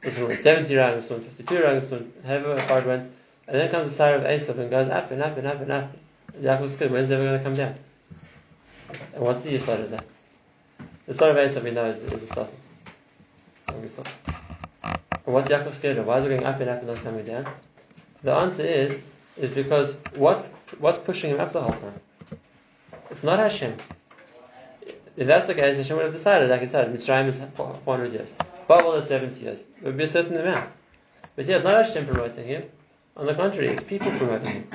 This 0.01 0.17
one 0.17 0.27
went 0.27 0.39
70 0.41 0.75
rounds, 0.75 1.07
this 1.07 1.17
one 1.17 1.27
52 1.27 1.63
ranks, 1.63 1.89
this 1.89 1.99
one 1.99 2.13
however 2.25 2.59
far 2.59 2.79
it 2.79 2.85
went. 2.85 3.11
And 3.49 3.59
then 3.59 3.71
comes 3.71 3.87
the 3.87 3.93
side 3.93 4.13
of 4.13 4.21
Esav 4.21 4.59
and 4.59 4.69
goes 4.69 4.89
up 4.89 5.09
and 5.09 5.23
up 5.23 5.35
and 5.35 5.47
up 5.47 5.59
and 5.59 5.71
up. 5.71 5.91
And 6.35 6.43
Yaakov's 6.43 6.75
scared, 6.75 6.91
when's 6.91 7.09
it 7.09 7.15
ever 7.15 7.23
going 7.23 7.39
to 7.39 7.43
come 7.43 7.55
down? 7.55 7.75
And 9.15 9.23
what's 9.23 9.41
the 9.41 9.57
side 9.57 9.79
of 9.79 9.89
that? 9.89 10.05
The 11.07 11.15
side 11.15 11.35
of 11.35 11.37
Esav 11.37 11.63
we 11.63 11.71
know 11.71 11.85
is, 11.85 12.03
is 12.03 12.21
the 12.21 12.27
Satan. 12.27 12.53
And 13.69 15.33
what's 15.33 15.49
Yaakov 15.49 15.73
scared 15.73 15.97
of? 15.97 16.05
Why 16.05 16.19
is 16.19 16.25
it 16.25 16.29
going 16.29 16.43
up 16.43 16.59
and 16.59 16.69
up 16.69 16.77
and 16.77 16.87
not 16.89 16.97
coming 16.97 17.23
down? 17.23 17.47
The 18.21 18.33
answer 18.33 18.61
is, 18.61 19.03
is 19.35 19.49
because 19.51 19.97
what's, 20.13 20.51
what's 20.77 20.99
pushing 20.99 21.31
him 21.31 21.39
up 21.39 21.51
the 21.51 21.61
whole 21.61 21.73
time? 21.73 21.99
It's 23.09 23.23
not 23.23 23.39
Hashem. 23.39 23.75
If 25.17 25.25
that's 25.25 25.47
the 25.47 25.55
case, 25.55 25.77
Hashem 25.77 25.95
would 25.95 26.05
have 26.05 26.13
decided, 26.13 26.51
like 26.51 26.61
it 26.61 26.69
said, 26.69 26.93
Mitzrayim 26.93 27.27
is 27.29 27.43
400 27.55 28.13
years. 28.13 28.35
Babel 28.67 28.93
is 28.93 29.07
70 29.07 29.41
years. 29.41 29.61
It 29.61 29.85
would 29.85 29.97
be 29.97 30.03
a 30.03 30.07
certain 30.07 30.37
amount. 30.37 30.69
But 31.35 31.45
here, 31.45 31.55
it's 31.55 31.65
not 31.65 31.83
Hashem 31.83 32.05
promoting 32.05 32.45
him. 32.45 32.63
On 33.19 33.25
the 33.25 33.33
contrary, 33.33 33.67
it's 33.67 33.83
people 33.83 34.11
promoting 34.11 34.47
him. 34.47 34.67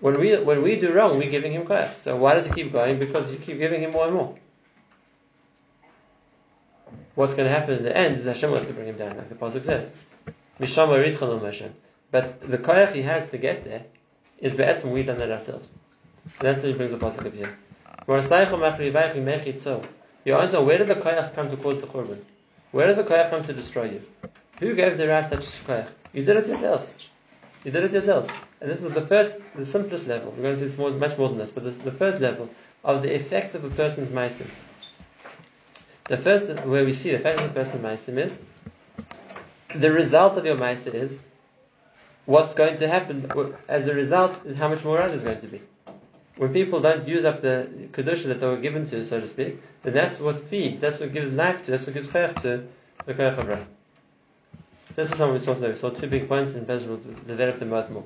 When 0.00 0.20
we, 0.20 0.36
when 0.36 0.60
we 0.62 0.78
do 0.78 0.92
wrong, 0.92 1.16
we're 1.16 1.30
giving 1.30 1.52
him 1.52 1.64
koyach. 1.64 1.96
So 2.00 2.14
why 2.16 2.34
does 2.34 2.46
he 2.46 2.52
keep 2.52 2.70
going? 2.70 2.98
Because 2.98 3.32
you 3.32 3.38
keep 3.38 3.58
giving 3.58 3.80
him 3.80 3.92
more 3.92 4.04
and 4.04 4.14
more. 4.14 4.36
What's 7.14 7.32
going 7.32 7.48
to 7.48 7.54
happen 7.58 7.78
in 7.78 7.82
the 7.82 7.96
end 7.96 8.18
is 8.18 8.26
Hashem 8.26 8.50
wants 8.50 8.66
to 8.66 8.74
bring 8.74 8.88
him 8.88 8.98
down, 8.98 9.16
like 9.16 9.30
the 9.30 9.34
Pasuk 9.36 9.64
says. 9.64 9.90
But 12.10 12.40
the 12.42 12.58
koyach 12.58 12.92
he 12.92 13.00
has 13.02 13.30
to 13.30 13.38
get 13.38 13.64
there 13.64 13.84
is 14.38 14.54
be'etzim, 14.54 14.90
we've 14.90 15.06
done 15.06 15.16
that 15.18 15.30
ourselves. 15.30 15.72
And 16.24 16.48
that's 16.48 16.58
what 16.58 16.68
he 16.68 16.74
brings 16.74 16.92
the 16.92 16.98
Pasuk 16.98 17.24
up 17.24 17.32
here. 17.32 17.56
You 20.24 20.34
answer, 20.34 20.62
where 20.62 20.76
did 20.76 20.88
the 20.88 20.94
koyach 20.94 21.34
come 21.34 21.50
to 21.50 21.56
cause 21.56 21.80
the 21.80 21.86
korban? 21.86 22.18
Where 22.72 22.88
did 22.88 22.98
the 22.98 23.04
koyach 23.04 23.30
come 23.30 23.44
to 23.44 23.54
destroy 23.54 23.92
you? 23.92 24.02
Who 24.60 24.74
gave 24.74 24.98
the 24.98 25.08
ras 25.08 25.30
such 25.30 25.64
koyach? 25.66 25.88
You 26.12 26.22
did 26.22 26.36
it 26.36 26.48
yourselves. 26.48 27.08
You 27.66 27.72
did 27.72 27.82
it 27.82 27.90
yourselves. 27.90 28.30
And 28.60 28.70
this 28.70 28.84
is 28.84 28.94
the 28.94 29.00
first, 29.00 29.42
the 29.56 29.66
simplest 29.66 30.06
level. 30.06 30.30
We're 30.30 30.42
going 30.44 30.56
to 30.56 30.70
see 30.70 30.80
more, 30.80 30.90
much 30.90 31.18
more 31.18 31.28
than 31.30 31.38
this, 31.38 31.50
but 31.50 31.64
this 31.64 31.74
is 31.74 31.82
the 31.82 31.90
first 31.90 32.20
level 32.20 32.48
of 32.84 33.02
the 33.02 33.12
effect 33.12 33.56
of 33.56 33.64
a 33.64 33.70
person's 33.70 34.10
meisim. 34.10 34.46
The 36.04 36.16
first 36.16 36.48
where 36.64 36.84
we 36.84 36.92
see 36.92 37.10
the 37.10 37.16
effect 37.16 37.40
of 37.40 37.50
a 37.50 37.54
person's 37.54 37.82
meisim 37.82 38.18
is 38.18 38.40
the 39.74 39.90
result 39.90 40.36
of 40.38 40.46
your 40.46 40.54
meisim 40.54 40.94
is 40.94 41.20
what's 42.24 42.54
going 42.54 42.76
to 42.76 42.86
happen 42.86 43.28
as 43.66 43.88
a 43.88 43.94
result 43.94 44.46
is 44.46 44.56
how 44.56 44.68
much 44.68 44.84
more 44.84 45.00
is 45.00 45.24
going 45.24 45.40
to 45.40 45.48
be 45.48 45.60
when 46.36 46.52
people 46.52 46.80
don't 46.80 47.08
use 47.08 47.24
up 47.24 47.40
the 47.40 47.68
kedusha 47.92 48.26
that 48.26 48.40
they 48.40 48.46
were 48.46 48.58
given 48.58 48.86
to, 48.86 49.04
so 49.04 49.20
to 49.20 49.26
speak, 49.26 49.60
then 49.82 49.94
that's 49.94 50.20
what 50.20 50.40
feeds, 50.40 50.80
that's 50.80 51.00
what 51.00 51.12
gives 51.12 51.32
life 51.32 51.64
to, 51.64 51.70
that's 51.70 51.86
what 51.86 51.94
gives 51.94 52.08
chayach 52.08 52.40
to 52.42 52.68
the 53.06 53.14
koyach 53.14 53.38
of 53.38 53.66
So 54.96 55.02
this 55.02 55.12
is 55.12 55.18
something 55.18 55.34
we 55.34 55.44
saw 55.44 55.52
today. 55.52 55.68
We 55.68 55.76
saw 55.76 55.90
two 55.90 56.06
big 56.06 56.26
points 56.26 56.54
and 56.54 56.66
Bezra 56.66 56.88
will 56.88 56.96
develop 57.26 57.58
them 57.58 57.68
both 57.68 57.90
more. 57.90 58.04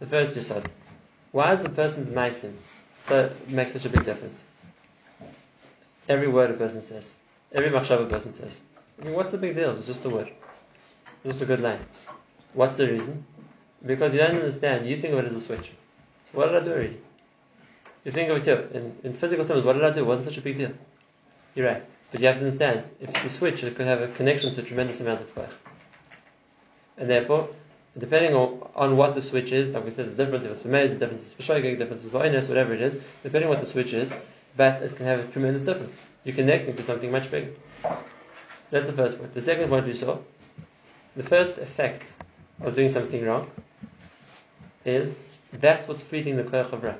The 0.00 0.06
first 0.06 0.36
is 0.36 0.50
yisod. 0.50 0.66
Why 1.30 1.52
is 1.52 1.64
a 1.64 1.68
person's 1.68 2.08
meisim 2.08 2.54
so 2.98 3.26
it 3.26 3.50
makes 3.52 3.72
such 3.72 3.84
a 3.84 3.88
big 3.88 4.04
difference? 4.04 4.42
Every 6.08 6.26
word 6.26 6.50
a 6.50 6.54
person 6.54 6.82
says, 6.82 7.14
every 7.52 7.70
machshav 7.70 8.02
a 8.02 8.06
person 8.06 8.32
says, 8.32 8.60
I 9.00 9.04
mean, 9.04 9.14
what's 9.14 9.30
the 9.30 9.38
big 9.38 9.54
deal? 9.54 9.76
It's 9.76 9.86
just 9.86 10.04
a 10.04 10.08
word. 10.10 10.32
It's 11.22 11.34
just 11.34 11.42
a 11.42 11.46
good 11.46 11.60
line. 11.60 11.78
What's 12.54 12.76
the 12.76 12.88
reason? 12.88 13.24
Because 13.86 14.12
you 14.12 14.18
don't 14.18 14.34
understand. 14.34 14.84
You 14.84 14.96
think 14.96 15.12
of 15.12 15.20
it 15.20 15.26
as 15.26 15.34
a 15.34 15.40
switch. 15.40 15.70
So 16.24 16.38
what 16.38 16.48
did 16.48 16.60
I 16.60 16.64
do 16.64 16.72
already? 16.72 16.96
You 18.04 18.10
think 18.10 18.30
of 18.30 18.38
it 18.38 18.44
here 18.44 18.68
in, 18.74 18.96
in 19.04 19.14
physical 19.14 19.44
terms. 19.44 19.62
What 19.62 19.74
did 19.74 19.84
I 19.84 19.90
do? 19.90 20.00
It 20.00 20.06
wasn't 20.06 20.26
such 20.26 20.38
a 20.38 20.42
big 20.42 20.56
deal. 20.56 20.72
You're 21.54 21.68
right. 21.68 21.84
But 22.10 22.20
you 22.20 22.26
have 22.26 22.38
to 22.38 22.40
understand, 22.40 22.82
if 23.00 23.10
it's 23.10 23.26
a 23.26 23.30
switch, 23.30 23.62
it 23.62 23.76
could 23.76 23.86
have 23.86 24.02
a 24.02 24.08
connection 24.08 24.52
to 24.56 24.60
a 24.60 24.64
tremendous 24.64 25.00
amount 25.00 25.20
of 25.20 25.32
koach. 25.36 25.61
And 27.02 27.10
therefore, 27.10 27.48
depending 27.98 28.32
on, 28.32 28.64
on 28.76 28.96
what 28.96 29.16
the 29.16 29.20
switch 29.20 29.50
is, 29.50 29.74
like 29.74 29.84
we 29.84 29.90
said, 29.90 30.16
the 30.16 30.24
difference 30.24 30.44
if 30.44 30.52
it's 30.52 30.60
for 30.60 30.68
maize, 30.68 30.90
the 30.90 30.98
difference 30.98 31.26
is 31.26 31.32
for 31.32 31.42
shogeg, 31.42 31.72
the 31.72 31.76
difference 31.78 32.04
is 32.04 32.12
for 32.12 32.20
oines, 32.20 32.48
whatever 32.48 32.74
it 32.74 32.80
is, 32.80 32.94
depending 33.24 33.50
on 33.50 33.56
what 33.56 33.60
the 33.60 33.66
switch 33.66 33.92
is, 33.92 34.14
but 34.56 34.80
it 34.80 34.94
can 34.94 35.06
have 35.06 35.18
a 35.18 35.32
tremendous 35.32 35.64
difference. 35.64 36.00
You're 36.22 36.36
connecting 36.36 36.76
to 36.76 36.82
something 36.84 37.10
much 37.10 37.28
bigger. 37.28 37.50
That's 38.70 38.86
the 38.86 38.92
first 38.92 39.18
point. 39.18 39.34
The 39.34 39.42
second 39.42 39.68
point 39.68 39.84
we 39.84 39.94
saw, 39.94 40.18
the 41.16 41.24
first 41.24 41.58
effect 41.58 42.08
of 42.60 42.72
doing 42.76 42.90
something 42.90 43.24
wrong 43.24 43.50
is 44.84 45.40
that's 45.52 45.88
what's 45.88 46.04
feeding 46.04 46.36
the 46.36 46.44
koach 46.44 46.72
of 46.72 46.84
Ra. 46.84 46.94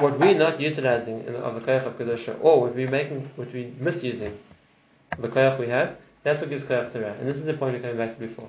What 0.00 0.18
we're 0.18 0.34
not 0.34 0.60
utilizing 0.60 1.20
in, 1.20 1.36
of 1.36 1.54
the 1.54 1.60
koach 1.60 1.86
of 1.86 1.96
kedusha, 1.96 2.36
or 2.40 2.62
what 2.62 2.74
we're 2.74 2.90
making, 2.90 3.30
what 3.36 3.52
we're 3.52 3.70
misusing, 3.78 4.36
the 5.18 5.28
koach 5.28 5.58
we 5.58 5.68
have, 5.68 5.98
that's 6.22 6.40
what 6.40 6.50
gives 6.50 6.64
koach 6.64 6.92
to 6.92 7.00
Ra. 7.00 7.08
And 7.08 7.28
this 7.28 7.36
is 7.36 7.44
the 7.44 7.54
point 7.54 7.74
we're 7.74 7.80
coming 7.80 7.96
back 7.96 8.14
to 8.14 8.20
before. 8.20 8.48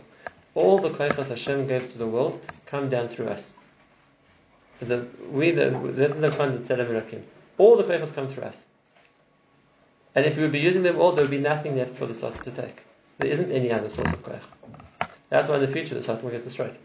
All 0.53 0.79
the 0.79 0.89
koachas 0.89 1.29
Hashem 1.29 1.67
gave 1.67 1.91
to 1.91 1.97
the 1.97 2.07
world 2.07 2.41
come 2.65 2.89
down 2.89 3.09
through 3.09 3.27
us. 3.27 3.53
The, 4.79 5.07
we, 5.29 5.51
the, 5.51 5.69
this 5.69 6.11
is 6.11 6.17
the 6.17 6.31
concept 6.31 6.69
of 6.69 6.79
tzelem 6.79 7.21
All 7.57 7.77
the 7.77 7.83
koachas 7.83 8.13
come 8.13 8.27
through 8.27 8.43
us. 8.43 8.65
And 10.15 10.25
if 10.25 10.37
we 10.37 10.43
would 10.43 10.51
be 10.51 10.59
using 10.59 10.83
them 10.83 10.97
all, 10.97 11.11
there 11.11 11.23
would 11.23 11.31
be 11.31 11.39
nothing 11.39 11.75
left 11.75 11.95
for 11.95 12.05
the 12.05 12.15
Satan 12.15 12.41
to 12.41 12.51
take. 12.51 12.83
There 13.17 13.29
isn't 13.29 13.51
any 13.51 13.71
other 13.71 13.89
source 13.89 14.13
of 14.13 14.23
koach. 14.23 14.41
That's 15.29 15.49
why 15.49 15.55
in 15.55 15.61
the 15.61 15.67
future 15.67 15.95
the 15.95 16.03
Satan 16.03 16.23
will 16.23 16.31
get 16.31 16.43
destroyed. 16.43 16.75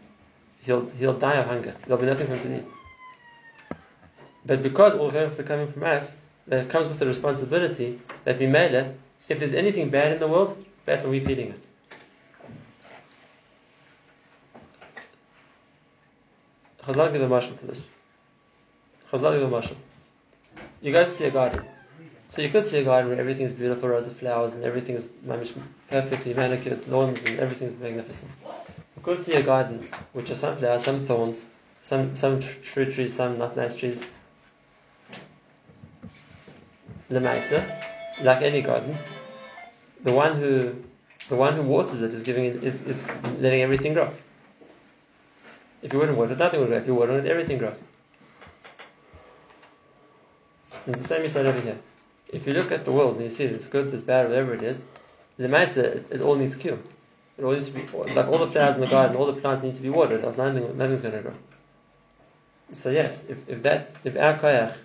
He'll, 0.63 0.89
he'll 0.91 1.17
die 1.17 1.35
of 1.35 1.47
hunger. 1.47 1.75
There'll 1.85 2.01
be 2.01 2.07
nothing 2.07 2.27
for 2.27 2.35
him 2.35 2.43
to 2.43 2.59
eat. 2.59 3.77
But 4.45 4.63
because 4.63 4.95
all 4.95 5.11
koachs 5.11 5.39
are 5.39 5.43
coming 5.43 5.67
from 5.67 5.83
us, 5.83 6.15
that 6.47 6.69
comes 6.69 6.89
with 6.89 6.99
the 6.99 7.05
responsibility 7.05 7.99
that 8.23 8.39
we 8.39 8.47
made 8.47 8.73
it. 8.73 8.99
If 9.31 9.39
there's 9.39 9.53
anything 9.53 9.89
bad 9.89 10.11
in 10.11 10.19
the 10.19 10.27
world, 10.27 10.61
that's 10.83 11.05
we're 11.05 11.23
feeding 11.23 11.51
it. 11.51 11.65
Chazal 16.83 17.13
give 17.13 17.21
a 17.21 17.29
mashal 17.29 17.57
to 17.59 17.67
this. 17.67 17.81
Chazal 19.09 19.39
give 19.39 19.53
a 19.53 19.55
mashal. 19.55 19.77
You 20.81 20.91
go 20.91 21.05
to 21.05 21.11
see 21.11 21.27
a 21.27 21.31
garden. 21.31 21.65
So 22.27 22.41
you 22.41 22.49
could 22.49 22.65
see 22.65 22.79
a 22.79 22.83
garden 22.83 23.09
where 23.09 23.19
everything 23.21 23.45
is 23.45 23.53
beautiful, 23.53 23.87
rows 23.87 24.07
of 24.07 24.17
flowers, 24.17 24.53
and 24.53 24.65
everything 24.65 24.95
is 24.95 25.07
perfectly 25.89 26.33
manicured, 26.33 26.85
lawns, 26.89 27.23
and 27.23 27.39
everything 27.39 27.67
is 27.67 27.79
magnificent. 27.79 28.31
You 28.97 29.03
could 29.03 29.23
see 29.23 29.35
a 29.35 29.43
garden 29.43 29.87
which 30.11 30.27
has 30.27 30.41
some 30.41 30.57
flowers, 30.57 30.83
some 30.83 31.05
thorns, 31.05 31.45
some 31.79 32.15
some 32.15 32.41
fruit 32.41 32.93
trees, 32.93 33.13
some 33.13 33.37
not 33.37 33.55
nice 33.55 33.77
trees. 33.77 34.03
Lemaisa, 37.09 37.61
like 38.23 38.41
any 38.41 38.61
garden, 38.61 38.97
the 40.03 40.13
one 40.13 40.37
who 40.37 40.75
the 41.29 41.35
one 41.35 41.53
who 41.55 41.63
waters 41.63 42.01
it 42.01 42.13
is 42.13 42.23
giving 42.23 42.45
it 42.45 42.63
is, 42.63 42.85
is 42.85 43.07
letting 43.39 43.61
everything 43.61 43.93
grow. 43.93 44.11
If 45.81 45.93
you 45.93 45.99
wouldn't 45.99 46.17
water 46.17 46.33
it, 46.33 46.37
nothing 46.37 46.59
would 46.59 46.69
grow. 46.69 46.77
If 46.77 46.87
you 46.87 46.95
water 46.95 47.19
it, 47.19 47.25
everything 47.25 47.57
grows. 47.57 47.83
It's 50.87 51.01
the 51.01 51.07
same 51.07 51.23
you 51.23 51.29
said 51.29 51.45
over 51.45 51.61
here 51.61 51.77
if 52.31 52.47
you 52.47 52.53
look 52.53 52.71
at 52.71 52.85
the 52.85 52.91
world 52.91 53.15
and 53.15 53.25
you 53.25 53.29
see 53.29 53.43
it's 53.43 53.67
good, 53.67 53.93
it's 53.93 54.03
bad, 54.03 54.29
whatever 54.29 54.53
it 54.53 54.63
is, 54.63 54.85
the 55.37 55.61
it, 55.61 55.77
it, 55.77 56.05
it 56.11 56.21
all 56.21 56.35
needs 56.35 56.55
cure. 56.55 56.79
It 57.37 57.43
all 57.43 57.53
needs 57.53 57.69
to 57.69 57.73
be 57.73 57.81
like 58.15 58.27
all 58.27 58.37
the 58.37 58.47
flowers 58.47 58.75
in 58.75 58.81
the 58.81 58.87
garden, 58.87 59.17
all 59.17 59.25
the 59.25 59.39
plants 59.41 59.63
need 59.63 59.75
to 59.75 59.81
be 59.81 59.89
watered, 59.89 60.23
else 60.23 60.37
nothing, 60.37 60.77
nothing's 60.77 61.01
going 61.01 61.15
to 61.15 61.21
grow. 61.21 61.33
So 62.73 62.89
yes, 62.89 63.25
if, 63.25 63.49
if 63.49 63.63
that's 63.63 63.93
if 64.03 64.15
our 64.15 64.37
koyach 64.37 64.75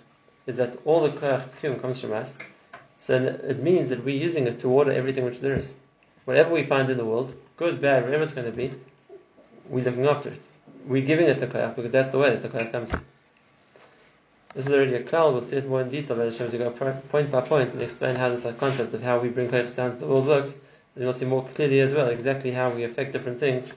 is 0.47 0.57
that 0.57 0.77
all 0.85 1.03
the 1.03 1.11
koyach 1.11 1.81
comes 1.81 2.01
from 2.01 2.13
us, 2.13 2.37
so 2.99 3.15
it 3.15 3.63
means 3.63 3.91
that 3.91 4.05
we're 4.05 4.17
using 4.17 4.47
it 4.47 4.59
to 4.61 4.69
water 4.69 4.93
everything 4.93 5.25
which 5.25 5.41
there 5.41 5.55
is. 5.55 5.75
Whatever 6.25 6.55
we 6.55 6.63
find 6.63 6.91
in 6.91 6.99
the 6.99 7.05
world, 7.05 7.35
good, 7.57 7.81
bad, 7.81 8.05
whatever 8.05 8.25
it's 8.25 8.33
going 8.33 8.51
to 8.51 8.57
be, 8.57 8.73
we're 9.69 9.85
looking 9.85 10.07
after 10.07 10.31
it. 10.31 10.41
We're 10.87 11.07
giving 11.07 11.27
it 11.27 11.41
the 11.41 11.47
koyach 11.47 11.77
because 11.77 11.93
that's 11.93 12.13
the 12.13 12.19
way 12.19 12.31
that 12.31 12.43
the 12.43 12.49
koyach 12.49 12.73
comes. 12.73 12.91
This 14.55 14.67
is 14.67 14.73
already 14.73 14.95
a 14.95 15.03
cloud. 15.03 15.35
We'll 15.35 15.43
see 15.43 15.57
it 15.57 15.69
more 15.69 15.83
in 15.83 15.91
detail, 15.91 16.17
but 16.17 16.25
Hashem 16.25 16.51
to 16.51 16.59
go 16.59 16.71
point 16.71 17.31
by 17.31 17.43
point 17.43 17.73
and 17.73 17.83
explain 17.83 18.17
how 18.17 18.29
this 18.29 18.47
concept 18.59 18.95
of 18.95 19.03
how 19.03 19.19
we 19.19 19.29
bring 19.29 19.49
koyach 19.49 19.77
down 19.77 19.91
to 19.93 19.97
the 19.99 20.07
world 20.07 20.27
works. 20.27 20.57
And 20.95 21.05
you'll 21.05 21.13
see 21.13 21.27
more 21.27 21.45
clearly 21.55 21.81
as 21.81 21.93
well 21.93 22.09
exactly 22.09 22.53
how 22.53 22.71
we 22.71 22.85
affect 22.85 23.13
different 23.13 23.39
things. 23.39 23.75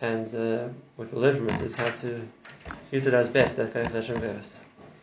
And 0.00 0.32
uh, 0.34 0.68
what 0.96 1.12
we'll 1.12 1.22
learn 1.22 1.36
from 1.36 1.48
it 1.48 1.62
is 1.62 1.74
how 1.74 1.90
to 1.90 2.20
utilize 2.92 3.28
best 3.28 3.56
that 3.56 3.72
Hashem 3.72 4.20
gave 4.20 4.36
us. 4.36 4.54